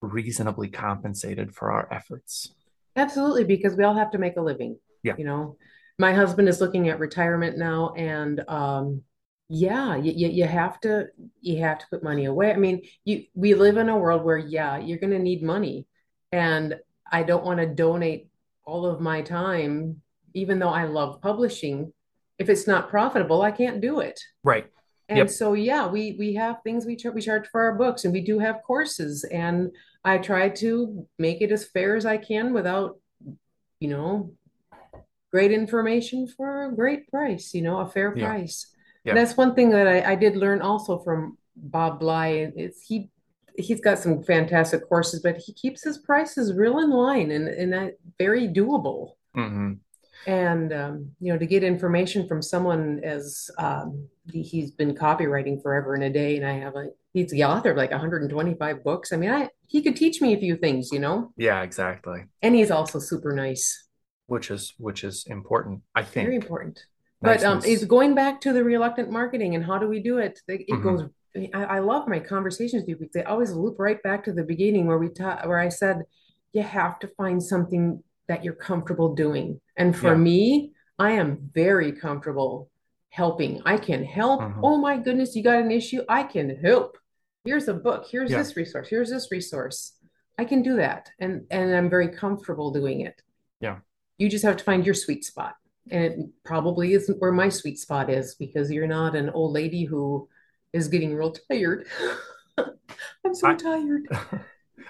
[0.00, 2.52] reasonably compensated for our efforts.
[2.96, 4.78] Absolutely, because we all have to make a living.
[5.02, 5.14] Yeah.
[5.16, 5.56] You know,
[5.98, 9.02] my husband is looking at retirement now, and um,
[9.48, 11.06] yeah, you, you you have to
[11.40, 12.52] you have to put money away.
[12.52, 15.86] I mean, you we live in a world where yeah, you're going to need money,
[16.32, 16.76] and
[17.10, 18.28] I don't want to donate
[18.64, 20.02] all of my time,
[20.34, 21.92] even though I love publishing.
[22.38, 24.20] If it's not profitable, I can't do it.
[24.44, 24.66] Right.
[25.08, 25.30] And Yep.
[25.30, 28.20] so, yeah, we we have things we char we charge for our books, and we
[28.20, 29.70] do have courses, and
[30.04, 33.00] I try to make it as fair as I can without,
[33.80, 34.34] you know,
[35.32, 38.26] great information for a great price, you know, a fair Yeah.
[38.26, 38.74] price.
[39.04, 39.14] Yeah.
[39.14, 42.52] That's one thing that I, I did learn also from Bob Bly.
[42.56, 43.10] Is he
[43.56, 47.72] he's got some fantastic courses, but he keeps his prices real in line and and
[47.72, 49.12] that very doable.
[49.34, 49.74] hmm
[50.26, 55.62] And um, you know, to get information from someone as um, he, he's been copywriting
[55.62, 59.12] forever and a day, and I have like he's the author of like 125 books.
[59.12, 62.24] I mean, I he could teach me a few things, you know, Yeah, exactly.
[62.42, 63.86] and he's also super nice,
[64.26, 66.84] Which is which is important, I think very important.
[67.20, 70.40] But um, it's going back to the reluctant marketing and how do we do it?
[70.46, 70.82] It, Mhm.
[70.82, 71.02] goes.
[71.54, 74.42] I, I love my conversations with you because they always loop right back to the
[74.44, 76.02] beginning where we taught where I said
[76.52, 79.60] you have to find something that you're comfortable doing.
[79.76, 80.14] And for Yeah.
[80.16, 82.70] me, I am very comfortable
[83.10, 83.62] helping.
[83.64, 84.40] I can help.
[84.40, 84.60] Mhm.
[84.62, 86.02] Oh my goodness, you got an issue?
[86.08, 86.98] I can help.
[87.44, 88.06] Here's a book.
[88.10, 88.38] Here's Yeah.
[88.38, 88.88] this resource.
[88.88, 89.94] Here's this resource.
[90.38, 93.22] I can do that, and and I'm very comfortable doing it.
[93.60, 93.78] Yeah.
[94.18, 95.56] You just have to find your sweet spot.
[95.90, 99.84] And it probably isn't where my sweet spot is because you're not an old lady
[99.84, 100.28] who
[100.72, 101.86] is getting real tired.
[102.58, 104.06] I'm so I- tired.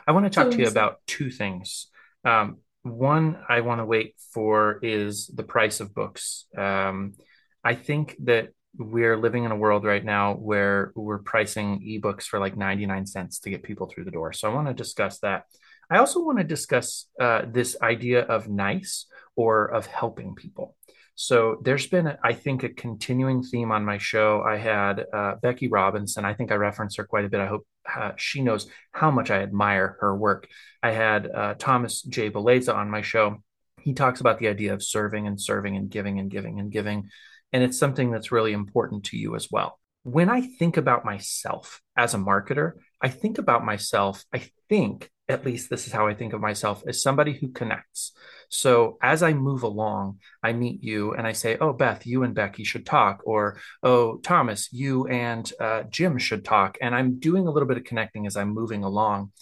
[0.06, 1.88] I want to talk So to you about two things.
[2.24, 6.46] Um, one I want to wait for is the price of books.
[6.56, 7.14] Um,
[7.62, 12.38] I think that we're living in a world right now where we're pricing ebooks for
[12.38, 14.32] like 99 cents to get people through the door.
[14.32, 15.44] So I want to discuss that.
[15.90, 19.06] I also want to discuss uh, this idea of nice
[19.36, 20.76] or of helping people.
[21.20, 24.40] So there's been, I think, a continuing theme on my show.
[24.40, 26.24] I had uh, Becky Robinson.
[26.24, 27.40] I think I reference her quite a bit.
[27.40, 30.46] I hope uh, she knows how much I admire her work.
[30.80, 32.30] I had uh, Thomas J.
[32.30, 33.42] Beleza on my show.
[33.80, 37.08] He talks about the idea of serving and serving and giving and giving and giving.
[37.52, 39.80] And it's something that's really important to you as well.
[40.04, 45.44] When I think about myself as a marketer, I think about myself, I think, at
[45.44, 48.12] least this is how I think of myself, as somebody who connects.
[48.48, 52.34] So as I move along, I meet you and I say, Oh, Beth, you and
[52.34, 53.22] Becky should talk.
[53.24, 56.78] Or, Oh, Thomas, you and uh, Jim should talk.
[56.80, 59.32] And I'm doing a little bit of connecting as I'm moving along.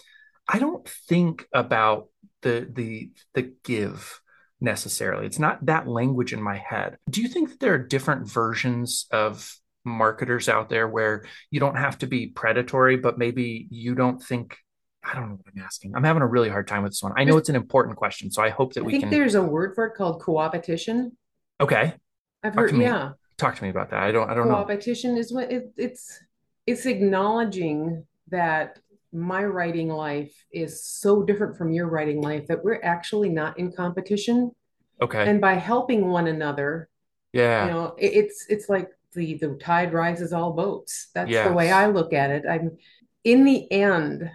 [0.49, 2.09] I don't think about
[2.43, 4.21] the the the give
[4.61, 5.27] necessarily.
[5.27, 6.99] It's not that language in my head.
[7.11, 9.53] Do you think that there are different versions of
[9.85, 14.57] marketers out there where you don't have to be predatory, but maybe you don't think
[15.09, 15.95] I don't know what I'm asking.
[15.95, 17.13] I'm having a really hard time with this one.
[17.17, 18.97] I know it's an important question, so I hope that we can.
[18.97, 19.19] I we think can.
[19.21, 21.13] there's a word for it called coopetition.
[21.61, 21.95] Okay,
[22.43, 23.11] I've Talk heard, yeah.
[23.39, 24.03] talk to me about that.
[24.03, 24.29] I don't.
[24.29, 24.55] I don't know.
[24.65, 26.21] Coopetition is what it, it's
[26.67, 28.79] it's acknowledging that
[29.13, 33.73] my writing life is so different from your writing life that we're actually not in
[33.73, 34.51] competition.
[35.01, 35.29] Okay.
[35.29, 36.89] And by helping one another,
[37.33, 37.67] Yeah.
[37.67, 41.09] you know, it, it's it's like the the tide rises all boats.
[41.15, 42.43] That's the way I look at it.
[42.51, 42.77] I'm
[43.25, 44.31] in the end,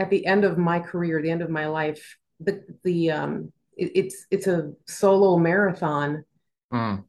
[0.00, 3.92] at the end of my career, the end of my life, the the um it,
[3.94, 6.24] it's it's a solo marathon,
[6.72, 7.04] Mm,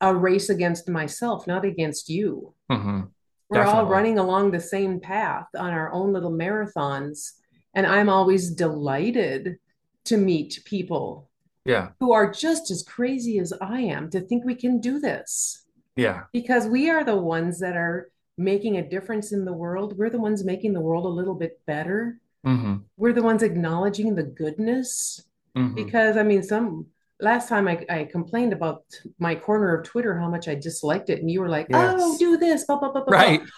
[0.00, 2.54] a race against myself, not against you.
[2.70, 3.00] hmm
[3.48, 7.32] We're all running along the same path on our own little marathons.
[7.74, 9.56] And I'm always delighted
[10.04, 11.30] to meet people
[11.64, 11.86] Yeah.
[11.98, 15.64] who are just as crazy as I am to think we can do this
[15.96, 16.24] Yeah.
[16.32, 19.96] because we are the ones that are making a difference in the world.
[19.98, 22.18] We're the ones making the world a little bit better.
[22.44, 25.22] hmm We're the ones acknowledging the goodness.
[25.54, 26.86] hmm Because I mean, some
[27.20, 28.84] last time I, I complained about
[29.18, 32.36] my corner of Twitter, how much I disliked it, and you were like, "Oh, do
[32.36, 33.42] this, blah blah blah blah blah." Right.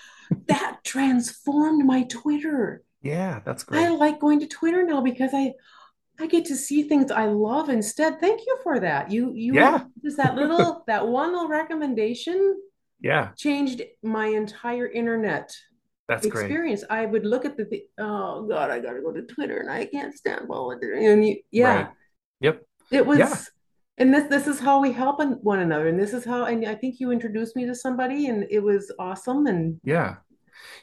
[0.48, 2.82] That transformed my Twitter.
[3.00, 3.86] Yeah, that's great.
[3.86, 5.54] I like going to Twitter now because I
[6.20, 8.20] I get to see things I love instead.
[8.20, 9.10] Thank you for that.
[9.10, 9.84] You you Yeah.
[10.04, 12.56] just that little that one little recommendation
[13.02, 15.54] Yeah, changed my entire internet
[16.08, 16.44] that's great.
[16.44, 16.84] experience.
[16.88, 20.14] I would look at the oh God, I gotta go to Twitter and I can't
[20.14, 20.94] stand politics.
[20.96, 21.44] And you, Right.
[21.50, 21.88] yeah,
[22.40, 22.62] Yep.
[22.90, 23.02] it Yeah.
[23.02, 23.50] was,
[23.98, 25.88] and this this is how we help one one another.
[25.88, 28.92] And this is how, and I think you introduced me to somebody, and it was
[28.98, 29.46] awesome.
[29.46, 30.16] And Yeah.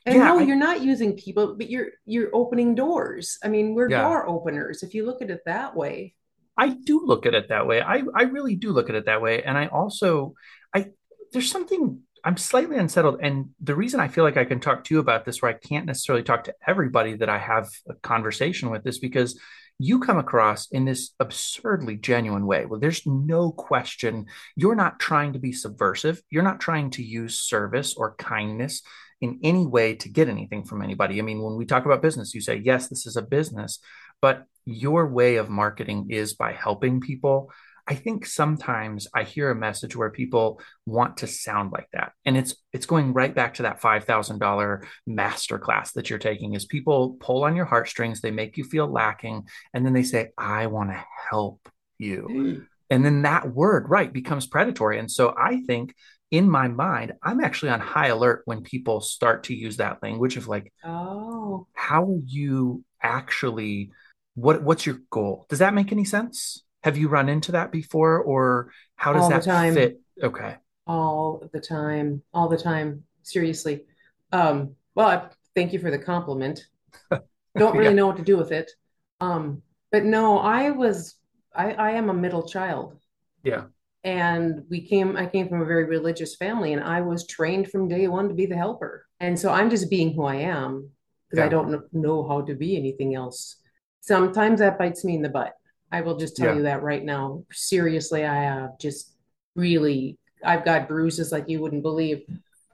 [0.05, 3.38] and Yeah, no, I you're not using people, but you're you're opening doors.
[3.43, 4.01] I mean, we're yeah.
[4.01, 6.15] door openers if you look at it that way.
[6.58, 7.82] I do look at it that way.
[7.82, 9.43] I I really do look at it that way.
[9.43, 10.34] And I also
[10.75, 10.91] I
[11.32, 13.19] there's something I'm slightly unsettled.
[13.21, 15.67] And the reason I feel like I can talk to you about this where I
[15.67, 19.39] can't necessarily talk to everybody that I have a conversation with is because
[19.79, 22.65] you come across in this absurdly genuine way.
[22.65, 26.21] Well, there's no question you're not trying to be subversive.
[26.29, 28.82] You're not trying to use service or kindness
[29.21, 31.19] in any way to get anything from anybody.
[31.19, 33.79] I mean, when we talk about business, you say, yes, this is a business,
[34.21, 37.51] but your way of marketing is by helping people.
[37.89, 42.12] I think sometimes I hear a message where people want to sound like that.
[42.23, 47.17] And it's it's going right back to that $5,000 masterclass that you're taking is people
[47.19, 50.91] pull on your heartstrings, they make you feel lacking, and then they say, I want
[50.91, 52.28] to help you.
[52.30, 52.67] Mm.
[52.91, 54.99] And then that word, right, becomes predatory.
[54.99, 55.95] And so I think
[56.30, 60.38] in my mind, I'm actually on high alert when people start to use that language
[60.38, 63.91] of like, Oh, how are you actually
[64.36, 65.47] what what's your goal?
[65.49, 66.63] Does that make any sense?
[66.84, 69.74] Have you run into that before or how does all the that time.
[69.74, 70.02] fit?
[70.24, 70.56] Okay.
[70.88, 73.04] all the time, all the time.
[73.24, 73.86] Seriously.
[74.32, 76.65] Um, well, I, thank you for the compliment.
[77.58, 77.94] Don't really Yeah.
[77.94, 78.72] know what to do with it.
[79.20, 79.62] Um,
[79.92, 81.15] but no, I was
[81.56, 82.98] I, I am a middle child.
[83.44, 83.65] Yeah.
[84.04, 87.89] And we came, I came from a very religious family, and I was trained from
[87.89, 89.06] day one to be the helper.
[89.20, 90.89] And so I'm just being who I am
[91.30, 93.58] because I don't know how to be anything else.
[94.02, 95.54] Sometimes that bites me in the butt.
[95.91, 96.56] I will just tell Yeah.
[96.56, 97.43] you that right now.
[97.52, 99.15] Seriously, I have just
[99.56, 102.21] really, I've got bruises like you wouldn't believe.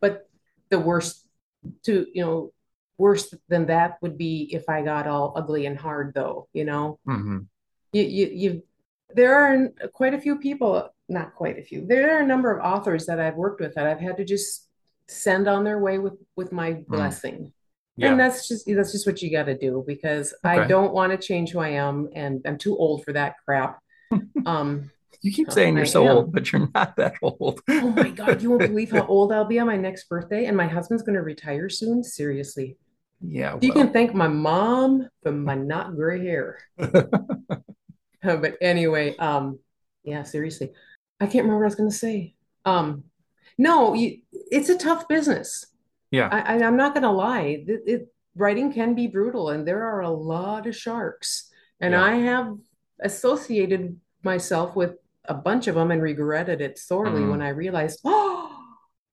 [0.02, 0.28] But
[0.70, 1.26] the worst
[1.86, 2.54] to, you know,
[2.98, 7.00] worse than that would be if I got all ugly and hard, though, you know
[7.06, 7.40] hmm
[7.94, 8.64] you, you, you,
[9.14, 12.64] there are quite a few people, not quite a few, there are a number of
[12.66, 14.68] authors that I've worked with that I've had to just
[15.08, 16.90] send on their way with with my Mm.
[16.90, 17.54] blessing.
[18.02, 21.18] And that's just that's just what you got to do because I don't want to
[21.18, 23.80] change who I am and I'm too old for that crap.
[24.46, 27.62] Um, You keep saying you're so old, but you're not that old.
[27.70, 30.56] Oh my God, you won't believe how old I'll be on my next birthday, and
[30.56, 32.04] my husband's going to retire soon.
[32.04, 32.78] Seriously.
[33.22, 36.60] Yeah, You can thank my mom for my not gray hair.
[38.22, 39.60] But anyway, um,
[40.04, 40.72] yeah, seriously.
[41.20, 42.36] I can't remember what I was going to say.
[42.66, 43.04] Um,
[43.58, 45.66] no, you, it's a tough business.
[46.16, 46.30] Yeah.
[46.32, 47.64] I, I'm not going to lie.
[47.68, 51.50] It, it, writing can be brutal, and there are a lot of sharks.
[51.80, 52.04] And Yeah.
[52.04, 52.58] I have
[53.02, 54.94] associated myself with
[55.26, 57.44] a bunch of them and regretted it sorely when Mm.
[57.44, 58.52] I realized, oh,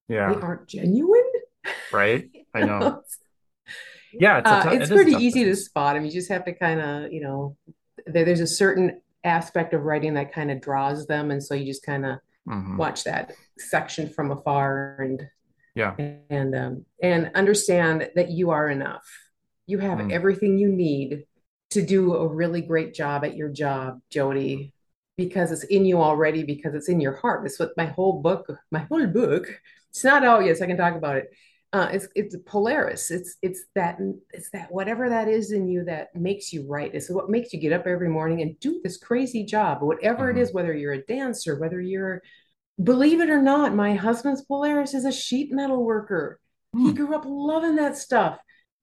[0.09, 1.31] yeah, they aren't genuine.
[1.91, 2.31] Right.
[2.55, 3.03] I know.
[4.13, 6.05] Yeah, it's a Uh, it's it pretty easy to spot them.
[6.05, 7.57] You just have to kind of, you know,
[8.07, 11.65] there, there's a certain aspect of writing that kind of draws them, and so you
[11.65, 15.23] just kind of hmm watch that section from afar and
[15.75, 15.95] Yeah.
[15.99, 19.07] and um, and understand that you are enough.
[19.67, 20.13] You have Mm.
[20.13, 21.25] everything you need
[21.71, 24.75] to do a really great job at your job, Jody,
[25.17, 27.47] because it's in you already, because it's in your heart.
[27.47, 29.47] it's what my whole book, my whole book.
[29.91, 31.31] It's not out yes I can talk about it.
[31.73, 33.11] Uh, it's it's Polaris.
[33.11, 33.99] It's it's that
[34.33, 36.95] it's that whatever that is in you that makes you right.
[36.95, 40.35] It's what makes you get up every morning and do this crazy job, whatever it
[40.35, 42.23] hmm is, whether you're a dancer, whether you're
[42.83, 46.41] Believe it or not, my husband's Polaris is a sheet metal worker.
[46.75, 46.97] He Mm.
[46.97, 48.39] grew up loving that stuff.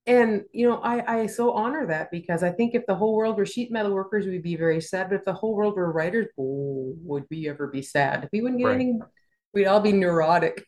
[0.05, 3.37] And, you know, I, I so honor that because I think if the whole world
[3.37, 5.09] were sheet metal workers, we'd be very sad.
[5.09, 8.29] But if the whole world were writers, oh, would we ever be sad?
[8.31, 8.75] We wouldn't get Right.
[8.75, 8.99] any,
[9.53, 10.65] we'd all be neurotic.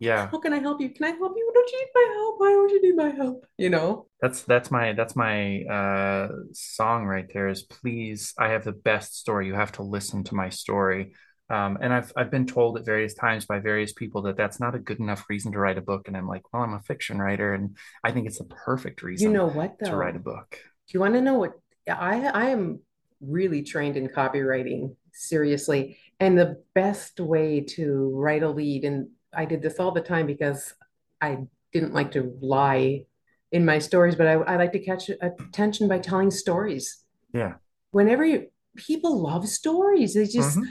[0.00, 0.26] Yeah.
[0.28, 0.90] How can I help you?
[0.90, 1.50] Can I help you?
[1.54, 2.40] Don't you need my help?
[2.40, 3.46] Why don't you need my help?
[3.56, 4.06] You know?
[4.20, 9.16] That's that's my that's my uh song right there is please I have the best
[9.18, 9.46] story.
[9.46, 11.14] You have to listen to my story.
[11.50, 14.74] Um, and I've I've been told at various times by various people that that's not
[14.74, 16.08] a good enough reason to write a book.
[16.08, 19.30] And I'm like, well, I'm a fiction writer, and I think it's the perfect reason.
[19.30, 20.50] You know what, to write a book.
[20.50, 21.52] Do you want to know what
[21.88, 22.80] I I am
[23.20, 25.98] really trained in copywriting, seriously.
[26.20, 30.26] And the best way to write a lead, and I did this all the time
[30.26, 30.72] because
[31.20, 31.38] I
[31.72, 33.04] didn't like to lie
[33.52, 37.04] in my stories, but I, I like to catch attention by telling stories.
[37.32, 37.54] Yeah.
[37.90, 40.64] Whenever you people love stories, they just hmm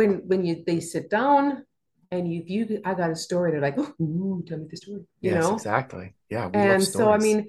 [0.00, 1.64] when when you they sit down
[2.10, 5.02] and you you I got a story, they're like, oh, ooh, tell me the story,
[5.20, 5.52] you Yes, know.
[5.52, 6.14] exactly.
[6.28, 7.48] Yeah, we love And so, I mean,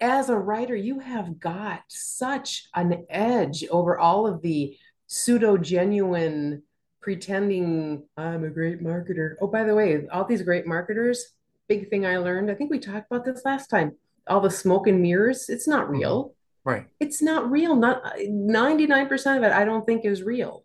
[0.00, 4.76] as a writer, you have got such an edge over all of the
[5.06, 6.62] pseudo genuine
[7.02, 9.34] pretending I'm a great marketer.
[9.40, 11.24] Oh, by the way, all these great marketers,
[11.68, 13.92] big thing I learned, I think we talked about this last time.
[14.28, 16.34] All the smoke and mirrors, it's not hmm real.
[16.64, 16.86] Right.
[17.00, 17.76] It's not real.
[17.76, 20.64] Not 99% of it, I don't think is real.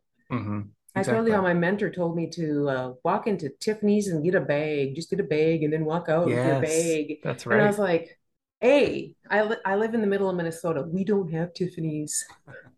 [0.96, 4.24] Hmm I told you how my mentor told me to uh, walk into Tiffany's and
[4.24, 7.18] get a bag, just get a bag and then walk out with your bag.
[7.24, 7.52] that's right.
[7.52, 8.18] And I was like,
[8.64, 10.84] A, I, li I live in the middle of Minnesota.
[10.84, 12.24] We don't have Tiffany's.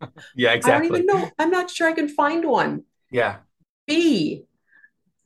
[0.35, 0.63] Yeah, exactly.
[0.63, 1.33] I don't even know.
[1.39, 2.83] I'm not sure I can find one.
[3.09, 3.39] Yeah.
[3.87, 4.45] B,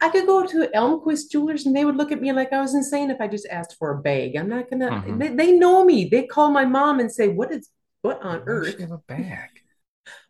[0.02, 2.76] I could go to Elmquist Jewelers and they would look at me like I was
[2.76, 4.36] insane if I just asked for a bag.
[4.38, 6.06] I'm not gonna, hmm they, they know me.
[6.06, 7.70] They call my mom and say, What is,
[8.04, 8.78] what on Why earth?
[8.80, 9.61] have a bag?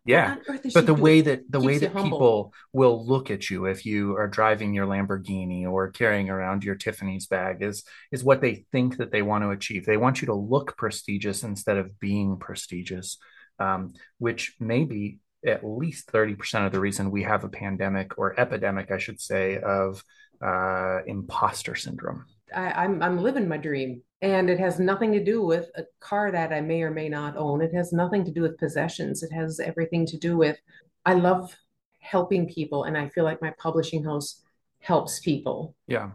[0.04, 0.32] Yeah.
[0.32, 3.66] on earth is But the way that the way that people will look at you
[3.66, 8.40] if you are driving your Lamborghini or carrying around your Tiffany's bag is is what
[8.40, 9.86] they think that they want to achieve.
[9.86, 13.18] They want you to look prestigious instead of being prestigious,
[13.58, 18.38] um, which may be at least 30% of the reason we have a pandemic or
[18.38, 20.04] epidemic, I should say, of
[20.40, 22.26] uh, imposter syndrome.
[22.54, 24.02] I, I'm I'm living my dream.
[24.22, 27.36] And it has nothing to do with a car that I may or may not
[27.36, 27.60] own.
[27.60, 29.22] It has nothing to do with possessions.
[29.22, 30.58] It has everything to do with
[31.04, 31.56] I love
[31.98, 34.40] helping people, and I feel like my publishing house
[34.78, 35.74] helps people.
[35.88, 36.12] Yeah.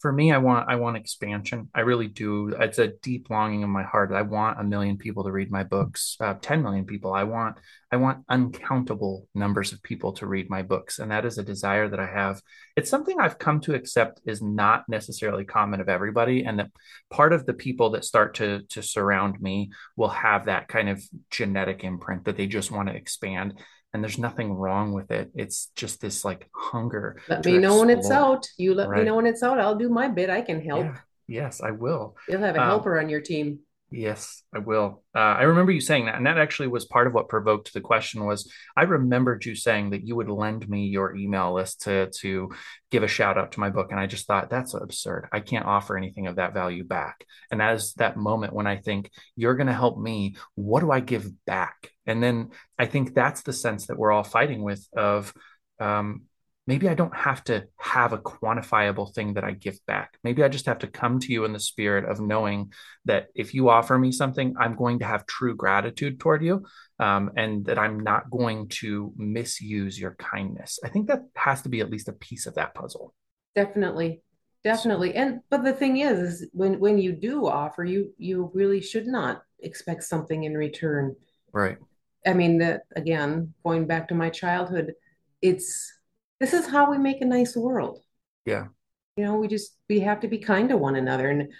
[0.00, 1.68] For me, I want I want expansion.
[1.74, 2.48] I really do.
[2.58, 4.12] It's a deep longing in my heart.
[4.12, 7.12] I want a million people to read my books, uh, 10 million people.
[7.12, 7.58] I want
[7.92, 11.86] I want uncountable numbers of people to read my books, and that is a desire
[11.86, 12.40] that I have.
[12.76, 16.70] It's something I've come to accept is not necessarily common of everybody, and that
[17.10, 21.02] part of the people that start to to surround me will have that kind of
[21.30, 23.60] genetic imprint that they just want to expand.
[23.92, 25.30] And there's nothing wrong with it.
[25.34, 28.46] It's just this like hunger Let me know when it's out.
[28.56, 29.58] You let me know when it's out.
[29.58, 30.30] I'll do my bit.
[30.30, 30.84] I can help.
[30.84, 32.16] Yeah, yes, I will.
[32.28, 33.60] You'll have a Um, helper on your team.
[33.90, 35.02] Yes, I will.
[35.14, 37.80] Uh, I remember you saying that, and that actually was part of what provoked the
[37.80, 38.24] question.
[38.24, 42.50] Was I remembered you saying that you would lend me your email list to to
[42.90, 45.28] give a shout out to my book, and I just thought that's absurd.
[45.32, 48.76] I can't offer anything of that value back, and that is that moment when I
[48.76, 50.36] think you're going to help me.
[50.54, 51.90] What do I give back?
[52.06, 55.32] And then I think that's the sense that we're all fighting with of.
[55.78, 56.22] Um,
[56.66, 60.18] maybe I don't have to have a quantifiable thing that I give back.
[60.22, 62.72] Maybe I just have to come to you in the spirit of knowing
[63.06, 66.66] that if you offer me something, I'm going to have true gratitude toward you,
[66.98, 70.78] um, and that I'm not going to misuse your kindness.
[70.84, 73.14] I think that has to be at least a piece of that puzzle.
[73.54, 74.22] Definitely.
[74.62, 75.14] Definitely.
[75.14, 79.06] And but the thing is, is when when you do offer, you you really should
[79.06, 81.16] not expect something in return.
[81.52, 81.78] right.
[82.26, 84.92] I mean, that again, going back to my childhood,
[85.40, 85.90] it's
[86.40, 88.00] this is how we make a nice world.
[88.46, 88.66] Yeah.
[89.16, 91.28] You know, we just we have to be kind to one another.
[91.28, 91.52] And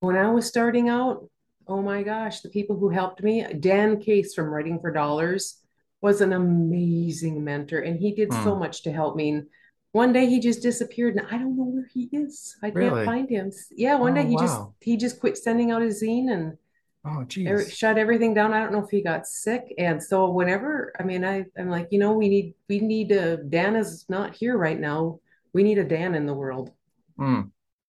[0.00, 1.28] when I was starting out,
[1.68, 5.58] oh my gosh, the people who helped me, Dan Case from Writing for Dollars
[6.00, 8.60] was an amazing mentor, and he did so Hmm.
[8.60, 9.30] much to help me.
[9.30, 9.46] And
[9.92, 12.56] one day he just disappeared, and I don't know where he is.
[12.62, 13.50] I can't find him.
[13.70, 16.56] Yeah, one day Oh, he just he just quit sending out his zine and
[17.04, 17.74] Oh, geez.
[17.74, 18.52] shut everything down.
[18.52, 19.72] I don't know if he got sick.
[19.78, 23.38] And so whenever, I mean, I I'm like, you know, we need we need a
[23.38, 25.20] Dan is not here right now.
[25.54, 26.70] We need a Dan in the world.
[27.16, 27.42] Hmm.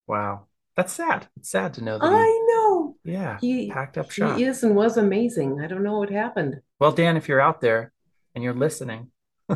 [0.07, 0.47] Wow.
[0.77, 1.27] That's sad.
[1.37, 2.95] It's sad to know that he, I know.
[3.03, 5.59] yeah, He packed up he is and was amazing.
[5.61, 6.61] I don't know what happened.
[6.79, 7.91] Well, Dan, if you're out there
[8.33, 9.11] and you're listening,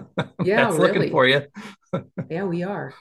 [0.43, 1.43] Yeah, that's looking for you.
[2.29, 2.93] Yeah, we are.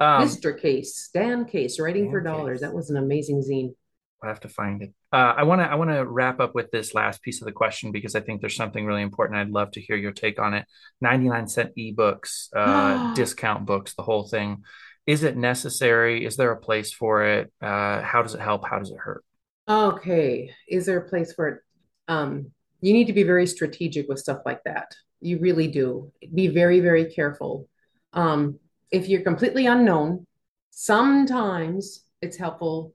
[0.00, 0.58] Um, Mr.
[0.58, 2.60] Case, Dan Case, writing for Dan dollars.
[2.60, 3.74] That was an amazing zine.
[4.22, 4.92] I'll have to find it.
[5.10, 7.52] Uh, I want to I want to wrap up with this last piece of the
[7.52, 9.38] question because I think there's something really important.
[9.38, 10.66] I'd love to hear your take on it.
[11.00, 14.64] 99 cent ebooks, uh, discount books, the whole thing.
[15.06, 16.26] Is it necessary?
[16.26, 17.50] Is there a place for it?
[17.62, 18.68] Uh, how does it help?
[18.68, 19.24] How does it hurt?
[19.66, 20.52] Okay.
[20.68, 21.60] Is there a place for it?
[22.08, 22.50] Um,
[22.82, 24.94] you need to be very strategic with stuff like that.
[25.20, 26.12] You really do.
[26.34, 27.68] Be very, very careful.
[28.12, 28.58] Um,
[28.90, 30.26] if you're completely unknown,
[30.70, 32.94] sometimes it's helpful.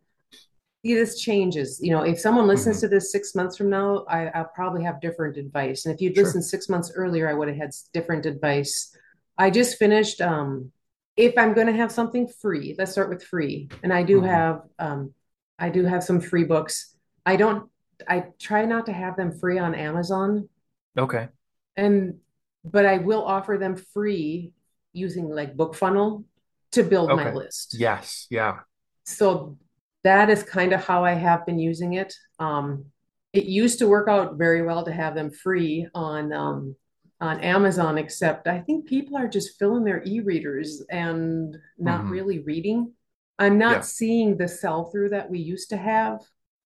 [0.84, 1.80] This changes.
[1.82, 4.84] You know, if someone listens hmm to this six months from now, I, I'll probably
[4.84, 5.86] have different advice.
[5.86, 6.26] And if you'd Sure.
[6.26, 8.96] listened six months earlier, I would have had different advice.
[9.38, 10.20] I just finished.
[10.20, 10.72] Um,
[11.16, 13.70] if I'm going to have something free, let's start with free.
[13.82, 15.14] And I do hmm have, um,
[15.58, 16.96] I do have some free books.
[17.26, 17.70] I don't.
[18.08, 20.50] I try not to have them free on Amazon,
[20.98, 21.30] Okay.
[21.78, 22.20] and
[22.66, 24.52] but I will offer them free
[24.92, 26.26] using like BookFunnel
[26.72, 27.76] to build my list.
[27.78, 28.28] Yes.
[28.30, 28.60] Yeah.
[29.06, 29.58] So
[30.04, 32.14] that is kind of how I have been using it.
[32.39, 32.86] Um,
[33.32, 36.76] it used to work out very well to have them free on um,
[37.22, 42.10] on Amazon, except I think people are just filling their e-readers and not Mhm.
[42.12, 42.91] really reading.
[43.39, 43.82] I'm not Yeah.
[43.82, 46.20] seeing the sell-through that we used to have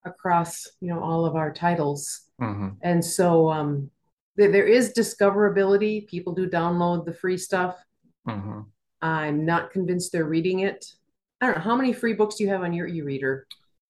[0.03, 2.21] across, you know, all of our titles.
[2.39, 3.91] hmm And so um,
[4.35, 6.07] there, there is discoverability.
[6.07, 7.77] People do download the free stuff.
[8.25, 8.61] hmm
[9.01, 10.85] I'm not convinced they're reading it.
[11.41, 11.61] I don't know.
[11.61, 13.45] How many free books do you have on your e-reader?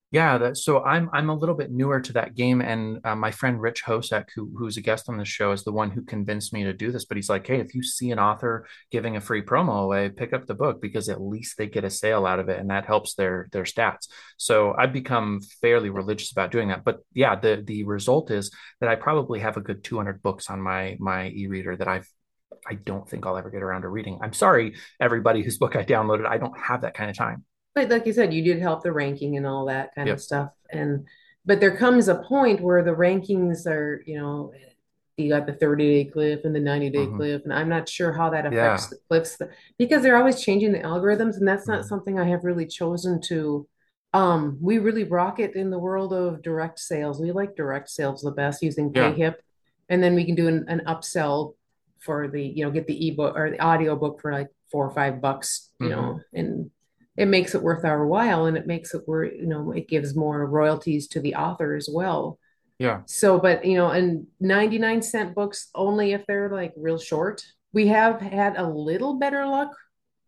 [0.10, 3.30] Yeah, that, so I'm I'm a little bit newer to that game, and uh, my
[3.30, 6.54] friend Rich Hosek, who who's a guest on the show, is the one who convinced
[6.54, 7.04] me to do this.
[7.04, 10.32] But he's like, hey, if you see an author giving a free promo away, pick
[10.32, 12.86] up the book because at least they get a sale out of it, and that
[12.86, 14.08] helps their their stats.
[14.38, 16.86] So I've become fairly religious about doing that.
[16.86, 20.62] But yeah, the the result is that I probably have a good 200 books on
[20.62, 22.08] my my e-reader that I've
[22.70, 24.20] I don't think I'll ever get around to reading.
[24.22, 26.26] I'm sorry, everybody whose book I downloaded.
[26.26, 27.44] I don't have that kind of time.
[27.76, 30.52] But like you said, you did help the ranking and all that kind of stuff.
[30.72, 31.08] And
[31.46, 34.52] but there comes a point where the rankings are, you know,
[35.16, 37.16] you got the 30 day cliff and the 90 day Mhm.
[37.16, 38.50] cliff, and I'm not sure how that Yeah.
[38.50, 39.38] affects the cliffs
[39.78, 41.88] because they're always changing the algorithms, and that's not Mhm.
[41.88, 43.68] something I have really chosen to.
[44.14, 47.20] Um, we really rock it in the world of direct sales.
[47.22, 49.12] We like direct sales the best using Yeah.
[49.14, 49.36] PayHip,
[49.90, 51.56] and then we can do an, an upsell
[52.08, 54.96] for the, you know, get the ebook or the audio book for like four or
[54.96, 55.96] five bucks, you Mhm.
[55.96, 56.72] know, and
[57.18, 60.16] it makes it worth our while and it makes it where, you know, it gives
[60.16, 62.40] more royalties to the author as well.
[62.80, 63.02] Yeah.
[63.06, 67.44] So, but you know, and 99 cent books only if they're like real short.
[67.74, 69.76] We have had a little better luck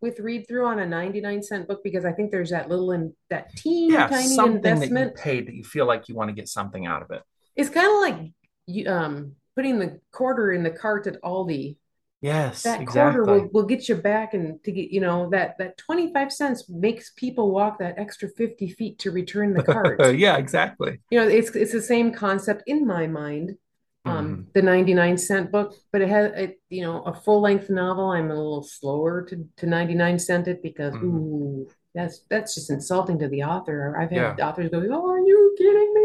[0.02, 3.14] with read through on a 99 cent book because I think there's that little and
[3.30, 5.16] that teeny Yeah, tiny something that you investment.
[5.16, 7.22] paid that you feel like you want to get something out of it.
[7.56, 8.32] It's kind of like
[8.68, 11.76] you um putting the quarter in the cart at Aldi.
[12.22, 15.78] Yes, That quarter will, will get you back and to get, you know, that that
[15.78, 20.00] 25 cents makes people walk that extra 50 feet to return the cart.
[20.16, 21.00] Yeah, exactly.
[21.12, 23.58] You know, it's it's the same concept in my mind.
[24.06, 24.48] Um, Mhm.
[24.54, 28.12] the 99 cent book, but it has it, you know, a full length novel.
[28.12, 31.04] I'm a little slower to to 99 cent it because Mhm.
[31.04, 33.98] ooh, that's that's just insulting to the author.
[34.00, 34.46] I've had Yeah.
[34.48, 35.99] authors go, "Oh, are you kidding me?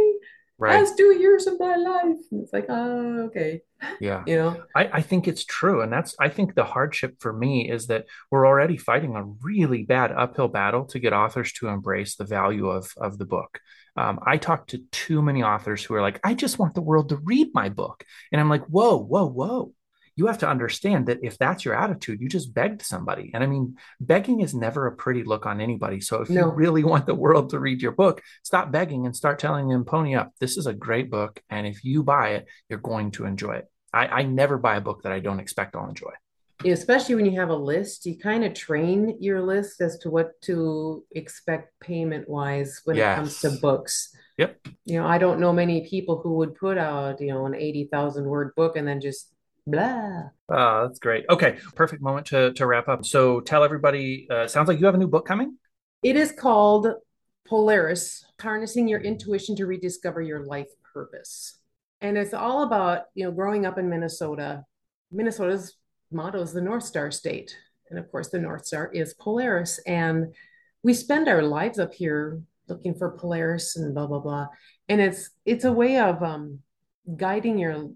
[0.59, 0.78] Right.
[0.78, 3.62] That's two years of my life." And it's like, oh, okay,
[4.00, 4.22] Yeah.
[4.26, 4.62] you know.
[4.74, 5.80] I, I think it's true.
[5.82, 9.82] And that's, I think the hardship for me is that we're already fighting a really
[9.82, 13.61] bad uphill battle to get authors to embrace the value of, of the book.
[13.96, 17.11] Um, I talk to too many authors who are like, I just want the world
[17.11, 18.05] to read my book.
[18.32, 19.72] And I'm like, whoa, whoa, whoa.
[20.16, 23.30] You have to understand that if that's your attitude, you just begged somebody.
[23.34, 26.00] And I mean, begging is never a pretty look on anybody.
[26.00, 29.38] So if you really want the world to read your book, stop begging and start
[29.38, 30.32] telling them, pony up.
[30.40, 31.42] This is a great book.
[31.50, 33.68] And if you buy it, you're going to enjoy it.
[33.92, 36.12] I, I never buy a book that I don't expect I'll enjoy.
[36.64, 40.40] especially when you have a list, you kind of train your list as to what
[40.42, 44.14] to expect payment wise when it comes to books.
[44.38, 44.58] Yep.
[44.84, 48.24] You know, I don't know many people who would put out, you know, an 80,000
[48.24, 49.34] word book and then just
[49.66, 50.22] blah.
[50.48, 51.24] Oh, that's great.
[51.30, 53.04] Okay, perfect moment to to wrap up.
[53.04, 54.26] So tell everybody.
[54.30, 55.56] Uh, sounds like you have a new book coming.
[56.02, 56.88] It is called
[57.46, 61.58] Polaris, Harnessing Your Intuition to Rediscover Your Life Purpose.
[62.00, 64.64] And it's all about, you know, growing up in Minnesota.
[65.10, 65.76] Minnesota's
[66.10, 67.56] motto is the North Star State.
[67.88, 69.78] And of course, the North Star is Polaris.
[69.86, 70.34] And
[70.82, 74.48] we spend our lives up here looking for Polaris and blah, blah, blah.
[74.88, 76.60] And it's it's a way of um,
[77.16, 77.90] guiding your,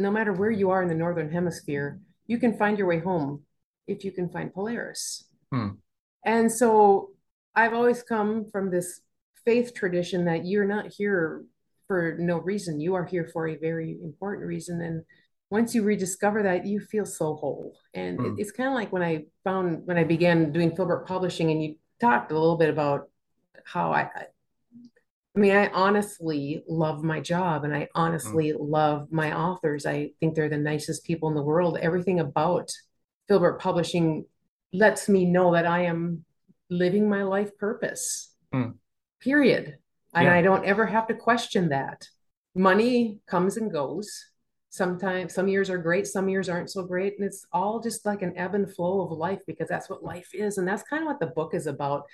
[0.00, 3.42] no matter where you are in the Northern Hemisphere, you can find your way home
[3.86, 5.24] if you can find Polaris.
[5.52, 5.68] Hmm.
[6.24, 7.10] And so
[7.54, 9.00] I've always come from this
[9.44, 11.44] faith tradition that you're not here
[11.86, 12.80] for no reason.
[12.80, 14.80] You are here for a very important reason.
[14.80, 15.04] And
[15.50, 17.76] once you rediscover that, you feel so whole.
[17.94, 18.34] And Hmm.
[18.38, 21.76] it's kind of like when I found, when I began doing Filbert Publishing, and you
[22.00, 23.08] talked a little bit about
[23.64, 24.08] how I,
[25.36, 29.86] I mean, I honestly love my job and I honestly love my authors.
[29.86, 31.78] I think they're the nicest people in the world.
[31.80, 32.70] Everything about
[33.28, 34.24] Filbert Publishing
[34.72, 36.24] lets me know that I am
[36.68, 38.70] living my life purpose, Hmm.
[39.20, 39.78] period.
[40.14, 40.34] And Yeah.
[40.34, 42.08] I don't ever have to question that.
[42.56, 44.26] Money comes and goes.
[44.70, 47.16] Sometimes some years are great, some years aren't so great.
[47.18, 50.30] And it's all just like an ebb and flow of life because that's what life
[50.34, 50.58] is.
[50.58, 52.06] And that's kind of what the book is about.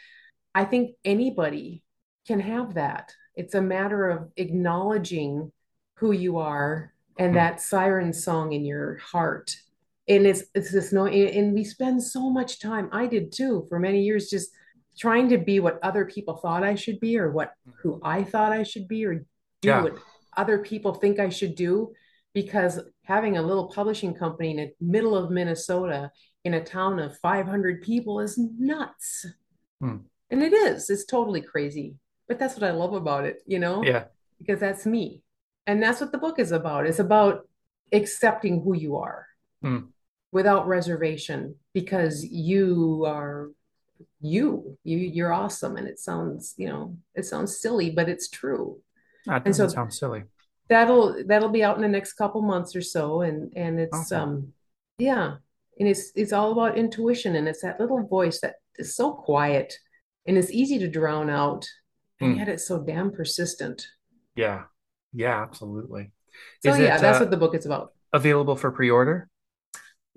[0.54, 1.82] I think anybody
[2.26, 3.14] can have that.
[3.34, 5.52] It's a matter of acknowledging
[5.98, 7.36] who you are and Hmm.
[7.36, 9.56] that siren song in your heart.
[10.08, 13.78] And it's it's this no and we spend so much time, I did too, for
[13.78, 14.50] many years just
[14.98, 17.52] trying to be what other people thought I should be or what
[17.82, 19.82] who I thought I should be or do Yeah.
[19.82, 19.98] what
[20.36, 21.92] other people think I should do
[22.34, 26.10] because having a little publishing company in the middle of Minnesota
[26.44, 29.26] in a town of 500 people is nuts.
[29.80, 29.98] Hmm.
[30.30, 31.96] And it is, it's totally crazy.
[32.28, 33.82] But that's what I love about it, you know?
[33.84, 34.04] Yeah.
[34.38, 35.22] Because that's me.
[35.66, 36.86] And that's what the book is about.
[36.86, 37.48] It's about
[37.92, 39.26] accepting who you are
[39.62, 39.78] Hmm.
[40.32, 43.50] without reservation because you are
[44.20, 44.76] you.
[44.84, 45.76] You you're awesome.
[45.76, 48.80] And it sounds, you know, it sounds silly, but it's true.
[49.26, 50.24] That And so- sound silly.
[50.68, 53.22] That'll that'll be out in the next couple months or so.
[53.22, 54.28] And and it's Awesome.
[54.30, 54.52] um
[54.98, 55.36] yeah.
[55.78, 59.74] And it's it's all about intuition and it's that little voice that is so quiet
[60.26, 61.66] and it's easy to drown out.
[62.20, 62.38] And Hmm.
[62.38, 63.86] yet it's so damn persistent.
[64.34, 64.64] Yeah.
[65.12, 66.12] Yeah, absolutely.
[66.62, 67.92] So Is yeah, it that's uh, what the book is about.
[68.12, 69.28] available for pre-order?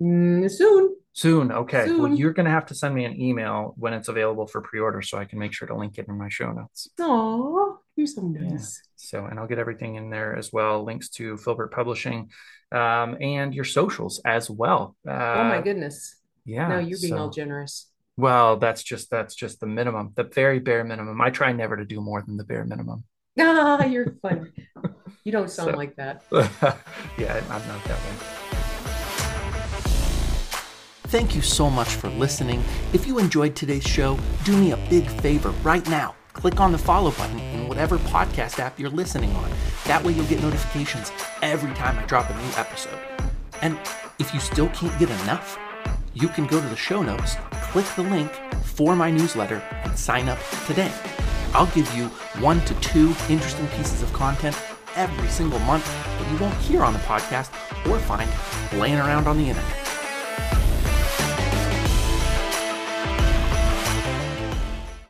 [0.02, 0.96] Mm, soon.
[1.12, 1.52] Soon.
[1.52, 1.90] Okay.
[1.92, 5.02] Well, you're going to have to send me an email when it's available for pre-order
[5.02, 6.88] so I can make sure to link it in my show notes.
[7.00, 8.48] Oh, you're so Yeah.
[8.48, 8.80] nice.
[8.96, 12.30] So, and I'll get everything in there as well, links to Filbert Publishing,
[12.72, 14.96] um, and your socials as well.
[15.06, 16.16] Uh, Oh my goodness.
[16.44, 16.68] Yeah.
[16.68, 17.89] Now you're being so- all generous.
[18.20, 21.20] Well, that's just that's just the minimum, the very bare minimum.
[21.20, 23.04] I try never to do more than the bare minimum.
[23.38, 24.50] Ah, you're funny.
[25.24, 26.22] You don't sound So- like that.
[27.18, 28.16] yeah, I'm not that way.
[31.04, 32.62] Thank you so much for listening.
[32.92, 36.14] If you enjoyed today's show, do me a big favor right now.
[36.34, 39.50] Click on the follow button in whatever podcast app you're listening on.
[39.86, 41.10] That way you'll get notifications
[41.42, 42.98] every time I drop a new episode.
[43.62, 43.78] And
[44.18, 45.58] if you still can't get enough,
[46.14, 47.36] you can go to the show notes,
[47.70, 48.32] click the link
[48.64, 50.92] for my newsletter, and sign up today.
[51.52, 52.06] I'll give you
[52.40, 54.60] one to two interesting pieces of content
[54.96, 57.50] every single month that you won't hear on the podcast
[57.90, 58.30] or find
[58.80, 59.89] laying around on the internet.